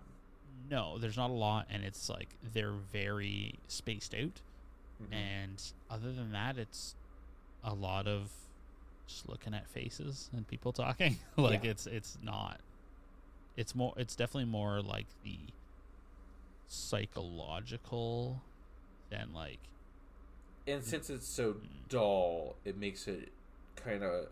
[0.69, 4.41] No, there's not a lot, and it's like they're very spaced out.
[5.03, 5.13] Mhm.
[5.13, 6.95] And other than that, it's
[7.63, 8.31] a lot of
[9.07, 11.17] just looking at faces and people talking.
[11.37, 11.71] like Yeah.
[11.71, 12.59] it's it's not.
[13.57, 13.93] It's more.
[13.97, 15.37] It's definitely more like the
[16.67, 18.41] psychological
[19.09, 19.59] than like
[20.67, 21.59] And since it's so mm.
[21.89, 23.31] dull, it makes it
[23.75, 24.27] kind of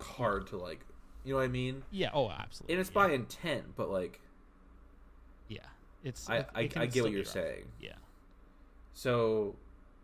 [0.00, 0.80] hard to like,
[1.24, 1.82] you know what I mean?
[1.90, 2.10] yeah.
[2.14, 2.74] Oh, absolutely.
[2.74, 2.94] And it's yeah.
[2.94, 4.20] by intent, but like,
[5.48, 5.58] yeah.
[6.04, 7.32] It's I it- I, it I get what you're rough.
[7.32, 7.64] saying.
[7.80, 7.94] Yeah.
[8.92, 9.56] So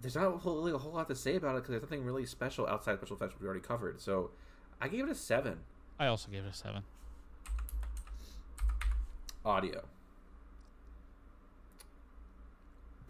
[0.02, 2.04] there's not a whole, really a whole lot to say about it because there's nothing
[2.04, 4.00] really special outside of special effects we already covered.
[4.00, 4.30] So
[4.80, 5.60] I gave it a seven.
[5.98, 6.82] I also gave it a seven.
[9.44, 9.84] Audio.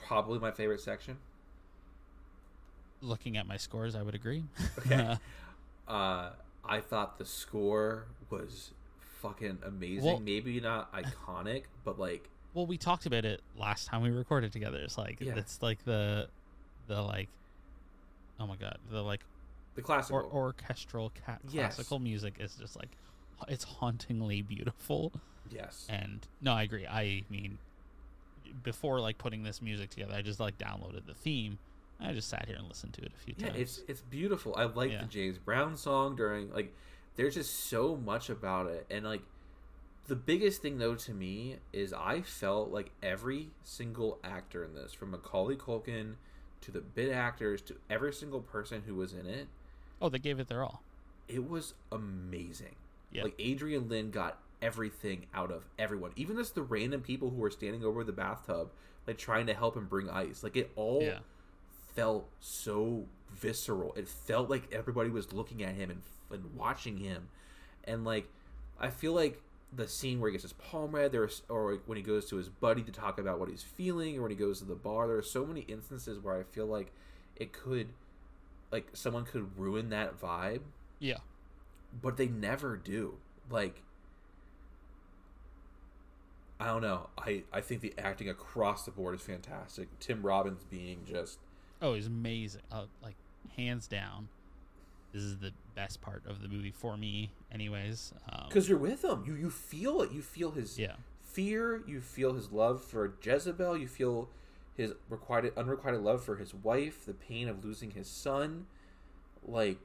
[0.07, 1.17] Probably my favorite section.
[3.01, 4.45] Looking at my scores, I would agree.
[4.79, 5.17] Okay.
[5.89, 6.31] uh,
[6.65, 8.73] I thought the score was
[9.21, 10.05] fucking amazing.
[10.05, 14.53] Well- Maybe not iconic, but like well, we talked about it last time we recorded
[14.53, 14.77] together.
[14.79, 15.37] It's like Yeah.
[15.37, 16.29] it's like the
[16.87, 17.29] the like
[18.41, 19.21] oh my god the like
[19.75, 20.19] the classical.
[20.19, 21.75] or orchestral ca- Yes.
[21.77, 22.91] classical music is just like
[23.49, 25.13] it's hauntingly beautiful
[25.51, 25.87] yes.
[25.89, 27.59] and no i agree i mean
[28.63, 31.59] before like putting this music together i just like downloaded the theme
[32.05, 33.61] I just sat here and listened to it a few Yeah, times.
[33.61, 34.57] it's it's beautiful.
[34.57, 35.03] I like Yeah.
[35.03, 36.75] the James Brown song during like
[37.15, 39.23] there's just so much about it and like
[40.09, 44.93] the biggest thing though to me is I felt like every single actor in this
[44.93, 46.15] from Macaulay Culkin
[46.63, 49.47] to the bit actors to every single person who was in it,
[50.01, 50.83] oh, they gave it their all.
[51.29, 52.75] it was amazing.
[53.11, 53.25] Yeah.
[53.25, 56.13] Like Adrian Lyne got everything out of everyone.
[56.17, 58.71] Even just the random people who were standing over the bathtub
[59.07, 60.43] like trying to help him bring ice.
[60.43, 61.19] Like it all Yeah.
[61.95, 63.05] felt so
[63.35, 63.93] visceral.
[63.97, 67.29] It felt like everybody was looking at him and, and watching him,
[67.85, 68.29] and like
[68.81, 69.41] I feel like
[69.75, 72.49] the scene where he gets his palm read, there's or when he goes to his
[72.49, 75.07] buddy to talk about what he's feeling, or when he goes to the bar.
[75.07, 76.93] There are so many instances where I feel like
[77.37, 77.89] it could,
[78.71, 80.61] like someone could ruin that vibe,
[80.99, 81.19] Yeah.
[82.03, 83.15] but they never do.
[83.51, 83.83] Like.
[86.61, 87.09] I don't know.
[87.19, 89.89] I, I think the acting across the board is fantastic.
[89.99, 91.39] Tim Robbins being just
[91.81, 92.61] Oh, he's amazing.
[92.71, 93.17] Uh, like
[93.57, 94.29] hands down,
[95.13, 97.33] this is the best part of the movie for me.
[97.51, 99.25] Anyways, um, because you're with him.
[99.27, 100.13] You you feel it.
[100.13, 101.83] You feel his yeah, fear.
[101.87, 103.77] You feel his love for jezebel.
[103.77, 104.29] You feel
[104.77, 108.67] his requited unrequited love for his wife the pain of losing his son.
[109.47, 109.79] Like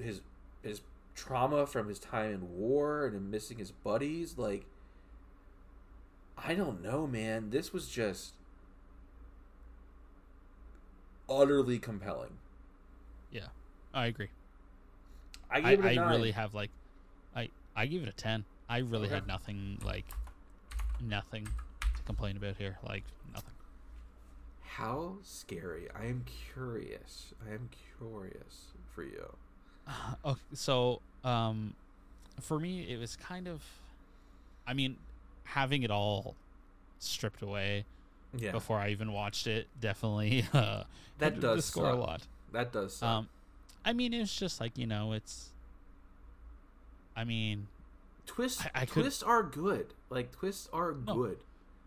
[0.00, 0.20] his
[0.62, 0.80] his
[1.14, 4.38] trauma from his time in war and him missing his buddies.
[4.38, 4.64] Like
[6.38, 7.50] i don't know man.
[7.50, 8.34] This was just
[11.28, 12.38] utterly compelling.
[13.30, 13.48] Yeah,
[13.92, 14.28] I agree.
[15.50, 16.10] i I, gave it a I nine.
[16.10, 16.70] really have like,
[17.34, 18.44] I I give it a ten.
[18.68, 19.14] I really Okay.
[19.16, 20.04] had nothing like,
[21.00, 21.46] nothing
[21.96, 22.78] to complain about here.
[22.86, 23.54] Like nothing.
[24.62, 25.88] How scary.
[25.98, 26.24] I am
[26.54, 27.34] curious.
[27.48, 27.68] I am
[27.98, 29.36] curious for you.
[30.24, 31.74] Okay, so um,
[32.40, 33.62] for me, it was kind of,
[34.66, 34.96] I mean,
[35.44, 36.36] having it all
[37.00, 37.84] stripped away
[38.38, 38.52] Yeah.
[38.52, 40.84] before I even watched it definitely uh,
[41.18, 42.22] That does score a lot.
[42.52, 43.08] That does suck.
[43.08, 43.28] Um,
[43.84, 45.50] I mean, it's just like you know, it's.
[47.16, 47.66] I mean,
[48.26, 49.94] twists I- I twists are good.
[50.08, 51.14] Like twists are No.
[51.14, 51.38] good.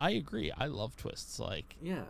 [0.01, 0.51] I agree.
[0.51, 1.39] I love twists.
[1.39, 2.03] Like, Yeah.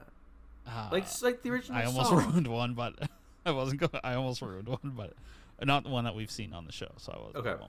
[0.68, 2.26] uh, Like like the original I almost song.
[2.32, 2.96] ruined one, but
[3.46, 4.02] I wasn't going.
[4.04, 5.14] I almost ruined one, but
[5.62, 6.92] not the one that we've seen on the show.
[6.98, 7.64] So I was Okay.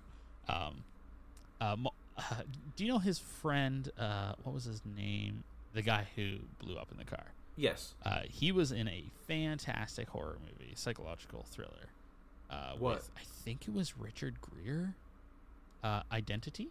[0.48, 0.66] I.
[0.66, 0.84] Um,
[1.60, 2.42] uh, Mo- uh,
[2.76, 3.90] do you know his friend?
[3.98, 5.44] Uh, what was his name?
[5.74, 7.26] The guy who blew up in the car.
[7.56, 7.94] Yes.
[8.04, 11.88] Uh, he was in a fantastic horror movie, psychological thriller.
[12.54, 12.96] Uh, What?
[12.96, 14.88] With, I think it was Richard Gere.
[15.82, 16.68] Uh, Identity,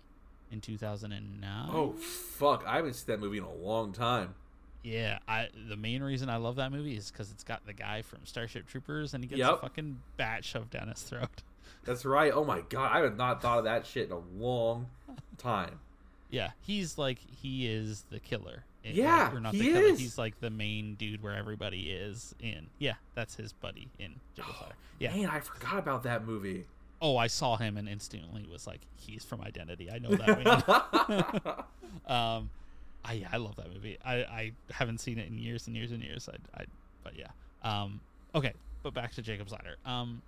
[0.51, 1.69] in two thousand and nine.
[1.71, 2.63] Oh fuck!
[2.65, 4.33] I haven't seen that movie in a long time.
[4.83, 8.01] Yeah, I the main reason I love that movie is because it's got the guy
[8.01, 11.43] from Starship Troopers, and he gets a fucking bat shoved down his throat.
[11.85, 12.31] That's right.
[12.33, 12.91] Oh my god!
[12.91, 14.87] I have not thought of that shit in a long
[15.37, 15.79] time.
[16.31, 18.63] Yeah, he's like he is the killer.
[18.83, 19.99] In- Yeah, or not he the is.
[19.99, 22.67] He's like the main dude where everybody is in.
[22.79, 24.75] Yeah, that's his buddy in Jacob's Ladder.
[24.99, 25.15] Yeah.
[25.15, 26.65] Man, I forgot about that movie.
[27.01, 29.91] Oh, I saw him and instantly was like, he's from Identity.
[29.91, 31.63] I know that man.
[32.07, 32.49] um,
[33.05, 33.97] I yeah, I love that movie.
[34.05, 36.29] I, I haven't seen it in years and years and years.
[36.29, 36.65] I, I
[37.03, 37.27] but yeah.
[37.63, 37.99] Um,
[38.33, 39.75] okay, but back to Jacob's Ladder.
[39.85, 40.21] Um,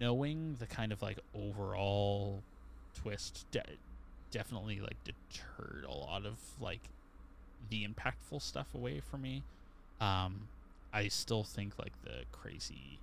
[0.00, 2.42] knowing the kind of like overall
[3.00, 3.62] twist de-
[4.30, 6.80] definitely like deterred a lot of like
[7.68, 9.42] the impactful stuff away from me.
[10.00, 10.48] Um,
[10.92, 12.98] I still think like the crazy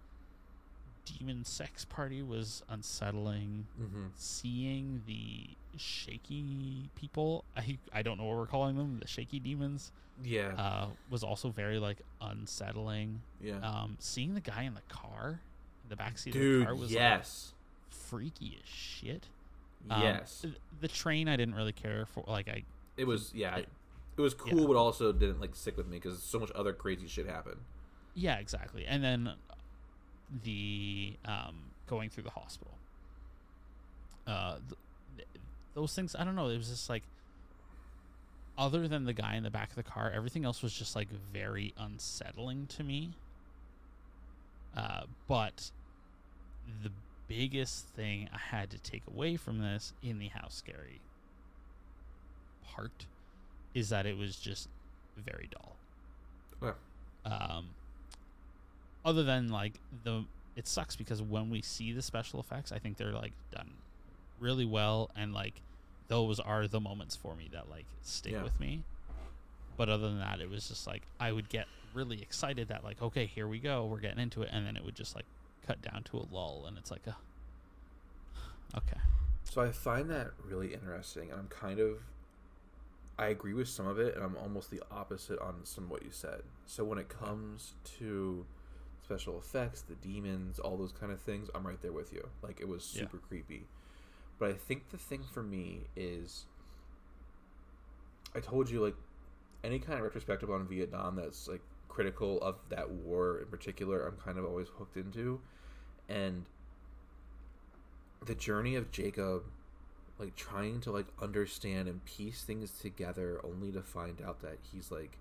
[1.20, 4.08] demon sex party was unsettling mm-hmm.
[4.16, 5.46] seeing the
[5.78, 9.92] shaky people i i don't know what we're calling them the shaky demons
[10.24, 10.52] Yeah.
[10.58, 13.60] uh was also very like unsettling yeah.
[13.62, 15.40] um seeing the guy in the car
[15.84, 17.54] in the backseat of the car was yes.
[17.90, 19.28] like freaky as shit
[19.90, 20.40] Um, yes.
[20.42, 22.64] th- the train i didn't really care for like i
[22.98, 23.58] It was yeah.
[23.58, 23.70] it-
[24.18, 24.68] It was cool, yeah.
[24.68, 27.58] but also didn't like stick with me because so much other crazy shit happened.
[28.16, 29.32] yeah exactly and then
[30.44, 31.56] the um
[31.88, 32.74] going through the hospital
[34.26, 34.78] uh th-
[35.18, 35.28] th-
[35.76, 37.04] those things i don't know it was just like
[38.58, 41.08] other than the guy in the back of the car everything else was just like
[41.32, 43.12] very unsettling to me
[44.76, 45.72] uh but
[46.84, 46.92] the
[47.28, 51.00] biggest thing i had to take away from this in the house scary
[52.66, 53.06] part
[53.78, 54.68] is that it was just
[55.16, 55.76] very dull
[56.64, 56.78] Okay.
[57.26, 57.66] um
[59.06, 59.74] other than like
[60.04, 60.24] the
[60.56, 63.70] it sucks because when we see the special effects i think they're like done
[64.40, 65.62] really well and like
[66.08, 68.44] those are the moments for me that like stick Yeah.
[68.44, 68.82] with me
[69.78, 73.02] but other than that it was just like i would get really excited that like
[73.02, 75.26] okay here we go we're getting into it and then it would just like
[75.68, 77.16] cut down to a lull and it's like a
[78.78, 79.00] okay
[79.44, 82.00] So I find that really interesting, and I'm kind of
[83.20, 86.04] I agree with some of it, and I'm almost the opposite on some of what
[86.04, 86.42] you said.
[86.66, 88.46] So when it comes to
[89.04, 92.28] special effects, the demons, all those kind of things, I'm right there with you.
[92.42, 93.02] Like it was Yeah.
[93.04, 93.66] super creepy.
[94.38, 96.46] But I think the thing for me is
[98.36, 98.96] I told you like
[99.64, 104.18] any kind of retrospective on Vietnam that's like critical of that war in particular, I'm
[104.18, 105.42] kind of always hooked into.
[106.08, 106.46] And
[108.26, 109.44] the journey of Jacob
[110.20, 114.92] like trying to like understand and piece things together only to find out that he's
[114.92, 115.18] like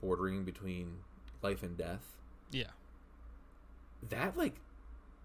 [0.00, 0.98] bordering between
[1.42, 2.16] life and death.
[2.50, 2.70] Yeah.
[4.10, 4.56] that like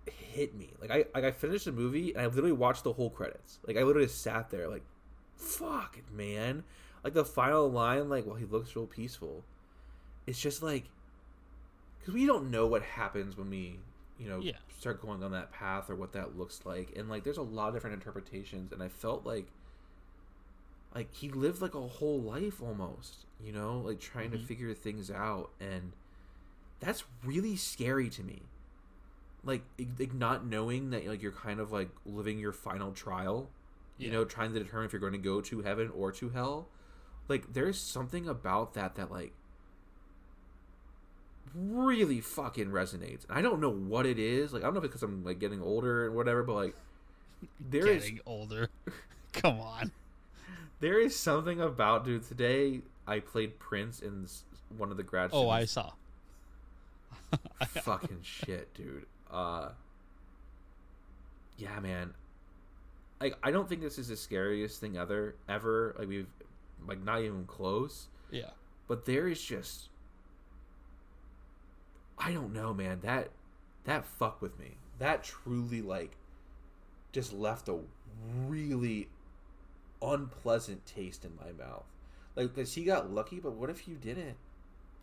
[0.06, 0.70] hit me.
[0.80, 3.60] Like i like i finished the movie and i literally watched the whole credits.
[3.68, 4.84] Like i literally sat there like
[5.36, 6.64] fuck man.
[7.04, 9.44] Like the final line like well he looks real peaceful
[10.26, 10.86] it's just like
[12.00, 13.80] because we don't know what happens when we
[14.20, 14.54] you know Yeah.
[14.78, 17.70] start going on that path or what that looks like and like there's a lot
[17.70, 19.48] of different interpretations and i felt like
[20.96, 24.46] like he lived like a whole life almost you know like trying to Mhm.
[24.46, 25.92] figure things out and
[26.80, 28.44] that's really scary to me
[29.44, 29.64] like
[30.00, 33.50] like not knowing that like you're kind of like living your final trial
[33.98, 34.12] you Yeah.
[34.12, 36.68] know trying to determine if you're going to go to heaven or to hell
[37.28, 39.34] like there's something about that that like
[41.56, 44.86] really fucking resonates and i don't know what it is like i don't know if
[44.86, 46.76] it's because i'm like getting older and whatever but like
[47.60, 48.70] there is Getting older.
[49.34, 49.92] Come on.
[50.80, 54.28] there is something about dude today i played prince in
[54.78, 55.92] one of the grad Oh, I saw.
[57.82, 59.06] fucking shit, dude.
[59.32, 59.70] Uh
[61.58, 62.14] Yeah, man.
[63.22, 65.96] Like I don't think this is the scariest thing ever ever.
[65.98, 66.28] Like we've
[66.88, 68.08] like not even close.
[68.32, 68.52] Yeah.
[68.88, 69.90] But there is just
[72.18, 73.00] I don't know, man.
[73.02, 73.30] That
[73.84, 74.78] that fucked with me.
[75.00, 76.18] That truly like
[77.12, 77.80] just left a
[78.48, 79.10] really
[80.02, 81.86] unpleasant taste in my mouth.
[82.36, 84.36] Like, cause he got lucky, but what if you didn't?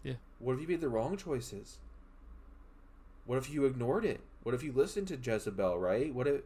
[0.03, 0.15] Yeah.
[0.39, 1.79] What if you made the wrong choices?
[3.27, 4.21] What if you ignored it?
[4.43, 6.15] What if you listened to Jezebel, right?
[6.15, 6.43] What if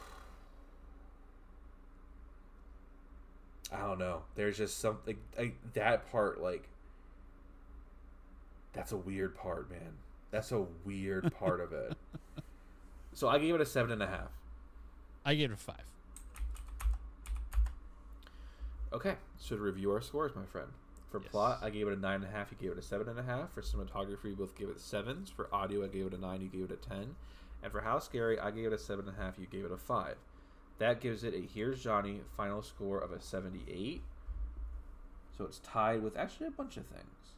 [3.72, 4.22] I don't know.
[4.34, 6.68] There's just something like that part like
[8.78, 9.92] that's a weird part, man.
[10.30, 11.96] That's a weird part of it.
[13.12, 14.30] So I gave it a seven and a half.
[15.24, 15.82] I gave it a five.
[18.92, 20.68] Okay, so to review our scores, my friend.
[21.10, 21.30] For Yes.
[21.30, 22.50] plot, I gave it a nine and a half.
[22.50, 23.52] You gave it a seven and a half.
[23.52, 25.30] For cinematography, we both gave it sevens.
[25.30, 26.40] For audio, I gave it a nine.
[26.40, 27.16] You gave it a ten.
[27.62, 29.38] And for how scary, I gave it a seven and a half.
[29.38, 30.16] You gave it a five.
[30.78, 34.02] That gives it a here's Johnny final score of a seventy-eight.
[35.36, 37.34] So it's tied with actually a bunch of things.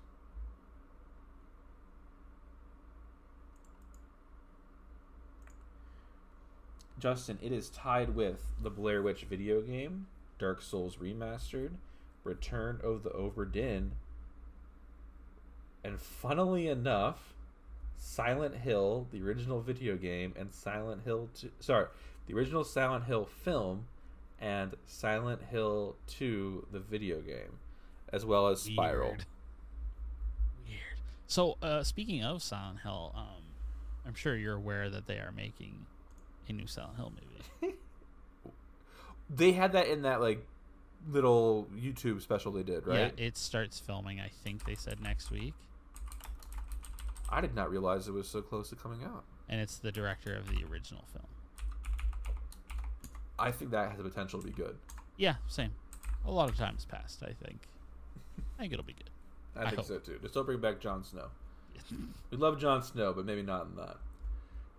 [7.00, 10.06] Justin, it is tied with the Blair Witch video game,
[10.38, 11.70] Dark Souls Remastered,
[12.24, 13.92] Return of the Obra Dinn,
[15.82, 17.34] and funnily enough,
[17.96, 21.86] Silent Hill, the original video game, and Silent Hill 2, sorry,
[22.26, 23.86] the original Silent Hill film
[24.40, 27.58] and Silent Hill 2, the video game,
[28.12, 29.08] as well as Spiral.
[29.08, 29.24] Weird.
[30.66, 30.80] Weird.
[31.26, 33.44] So, uh, speaking of Silent Hill, um,
[34.06, 35.86] I'm sure you're aware that they are making
[36.48, 37.12] a new Silent Hill
[37.62, 37.74] movie.
[39.32, 40.44] They had that in that like
[41.08, 43.12] little YouTube special they did, right?
[43.16, 44.18] Yeah, it starts filming.
[44.20, 45.54] I think they said next week,
[47.28, 49.22] I did not realize it was so close to coming out.
[49.48, 51.26] and it's the director of the original film.
[53.38, 54.76] I think that has the potential to be good.
[55.16, 55.70] Yeah, same.
[56.26, 57.22] A lot of times passed.
[57.22, 57.60] I think.
[58.58, 59.10] I think it'll be good.
[59.56, 59.86] I, I think hope.
[59.86, 60.18] so too.
[60.20, 61.26] Just don't bring back Jon Snow.
[62.30, 63.96] We love Jon Snow, but maybe not in that.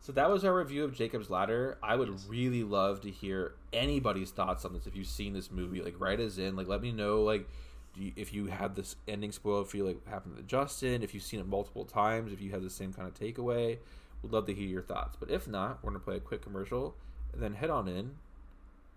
[0.01, 1.77] So that was our review of Jacob's Ladder.
[1.83, 4.87] I would really love to hear anybody's thoughts on this.
[4.87, 6.55] If you've seen this movie, like write us in.
[6.55, 7.21] Like let me know.
[7.21, 7.47] Like
[7.93, 11.03] do you, if you had this ending spoiled for you, like happened to Justin.
[11.03, 13.77] If you've seen it multiple times, if you had the same kind of takeaway,
[14.23, 15.17] we'd love to hear your thoughts.
[15.19, 16.95] But if not, we're gonna play a quick commercial
[17.31, 18.15] and then head on in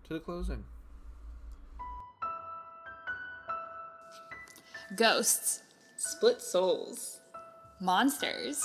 [0.05, 0.63] to the closing.
[4.95, 5.61] Ghosts,
[5.97, 7.19] Split souls,
[7.79, 8.63] monsters,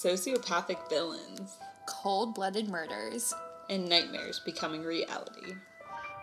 [0.00, 1.58] sociopathic villains,
[1.88, 3.32] cold blooded murders.
[3.70, 5.54] and nightmares becoming reality.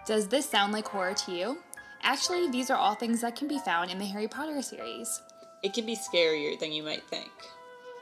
[0.08, 1.58] Does this sound like horror to you?
[2.02, 5.22] Actually, these are all things that can be found in the Harry Potter series.
[5.64, 7.30] It can be scarier than you might think.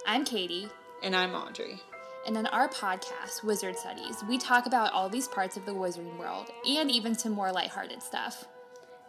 [0.05, 0.67] I'm Katie,
[1.03, 1.81] And I'm Audrey.
[2.25, 6.17] and on our podcast, Wizard Studies, we talk about all these parts of the wizarding
[6.17, 8.45] world and even some more lighthearted stuff.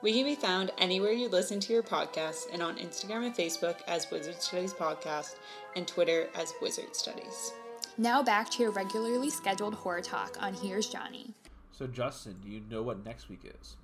[0.02, 3.76] We can be found anywhere you listen to your podcasts and on Instagram and Facebook
[3.86, 5.36] as Wizard Studies Podcast
[5.76, 7.52] and Twitter as Wizard Studies.
[7.96, 11.32] Now back to your regularly scheduled horror talk on Here's Johnny.
[11.72, 13.76] So Justin, do you know what next week is?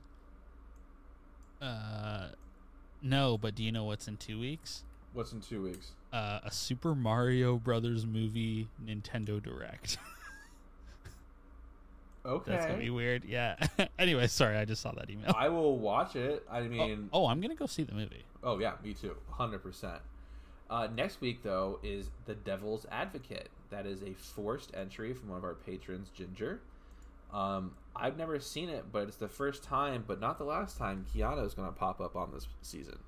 [1.60, 2.28] Uh,
[3.02, 4.84] no, but do you know what's in two weeks?
[5.12, 5.92] What's in two weeks?
[6.12, 9.98] Uh, a Super Mario Brothers movie Nintendo Direct.
[12.24, 12.50] Okay.
[12.52, 13.24] That's gonna be weird.
[13.24, 13.56] Yeah.
[13.98, 15.34] anyway, sorry, I just saw that email.
[15.36, 16.44] I will watch it.
[16.50, 18.24] I Oh, mean, oh, I'm gonna go see the movie.
[18.42, 20.00] Oh yeah, me too, hundred percent.
[20.70, 23.50] Uh, next week though is the Devil's Advocate.
[23.70, 26.60] That is a forced entry from one of our patrons, Ginger.
[27.32, 31.06] Um, I've never seen it, but it's the first time, but not the last time.
[31.14, 32.98] Keanu is going to pop up on this season.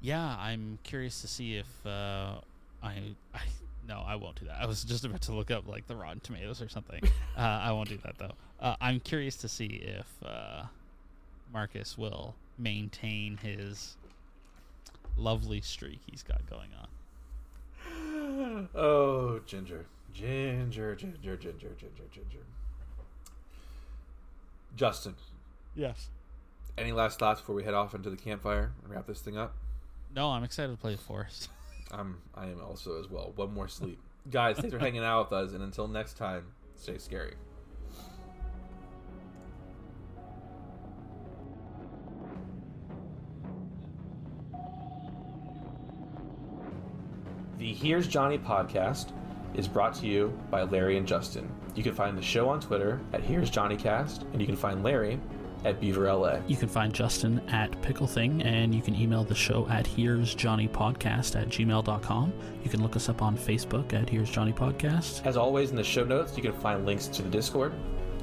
[0.00, 2.34] Yeah, I'm curious to see if uh,
[2.82, 3.40] I, I
[3.88, 4.58] no, I won't do that.
[4.60, 7.02] I was just about to look up like the Rotten Tomatoes or something.
[7.36, 8.32] uh, I won't do that though.
[8.60, 10.64] Uh, I'm curious to see if uh,
[11.52, 13.96] Marcus will maintain his
[15.18, 18.68] lovely streak he's got going on.
[18.74, 22.38] oh, Ginger, Ginger, Ginger, Ginger, Ginger, Ginger.
[24.76, 25.14] Justin,
[25.74, 26.08] Yes.
[26.76, 29.54] any last thoughts before we head off into the campfire and wrap this thing up?
[30.14, 31.48] No, I'm excited to play the Forest.
[31.90, 33.32] I'm I am also as well.
[33.34, 33.98] One more sleep.
[34.30, 36.44] Guys, thanks for hanging out with us and until next time,
[36.76, 37.34] stay scary.
[47.80, 49.12] Here's Johnny podcast
[49.54, 51.48] is brought to you by Larry and Justin.
[51.76, 54.82] You can find the show on Twitter at Here's Johnny Cast, and you can find
[54.82, 55.20] Larry
[55.64, 56.40] at Beaver LA.
[56.48, 60.34] You can find Justin at Pickle Thing, and you can email the show at Here's
[60.34, 62.32] Johnny Podcast at gmail.com.
[62.64, 65.24] You can look us up on Facebook at Here's Johnny Podcast.
[65.24, 67.72] As always, in the show notes, you can find links to the Discord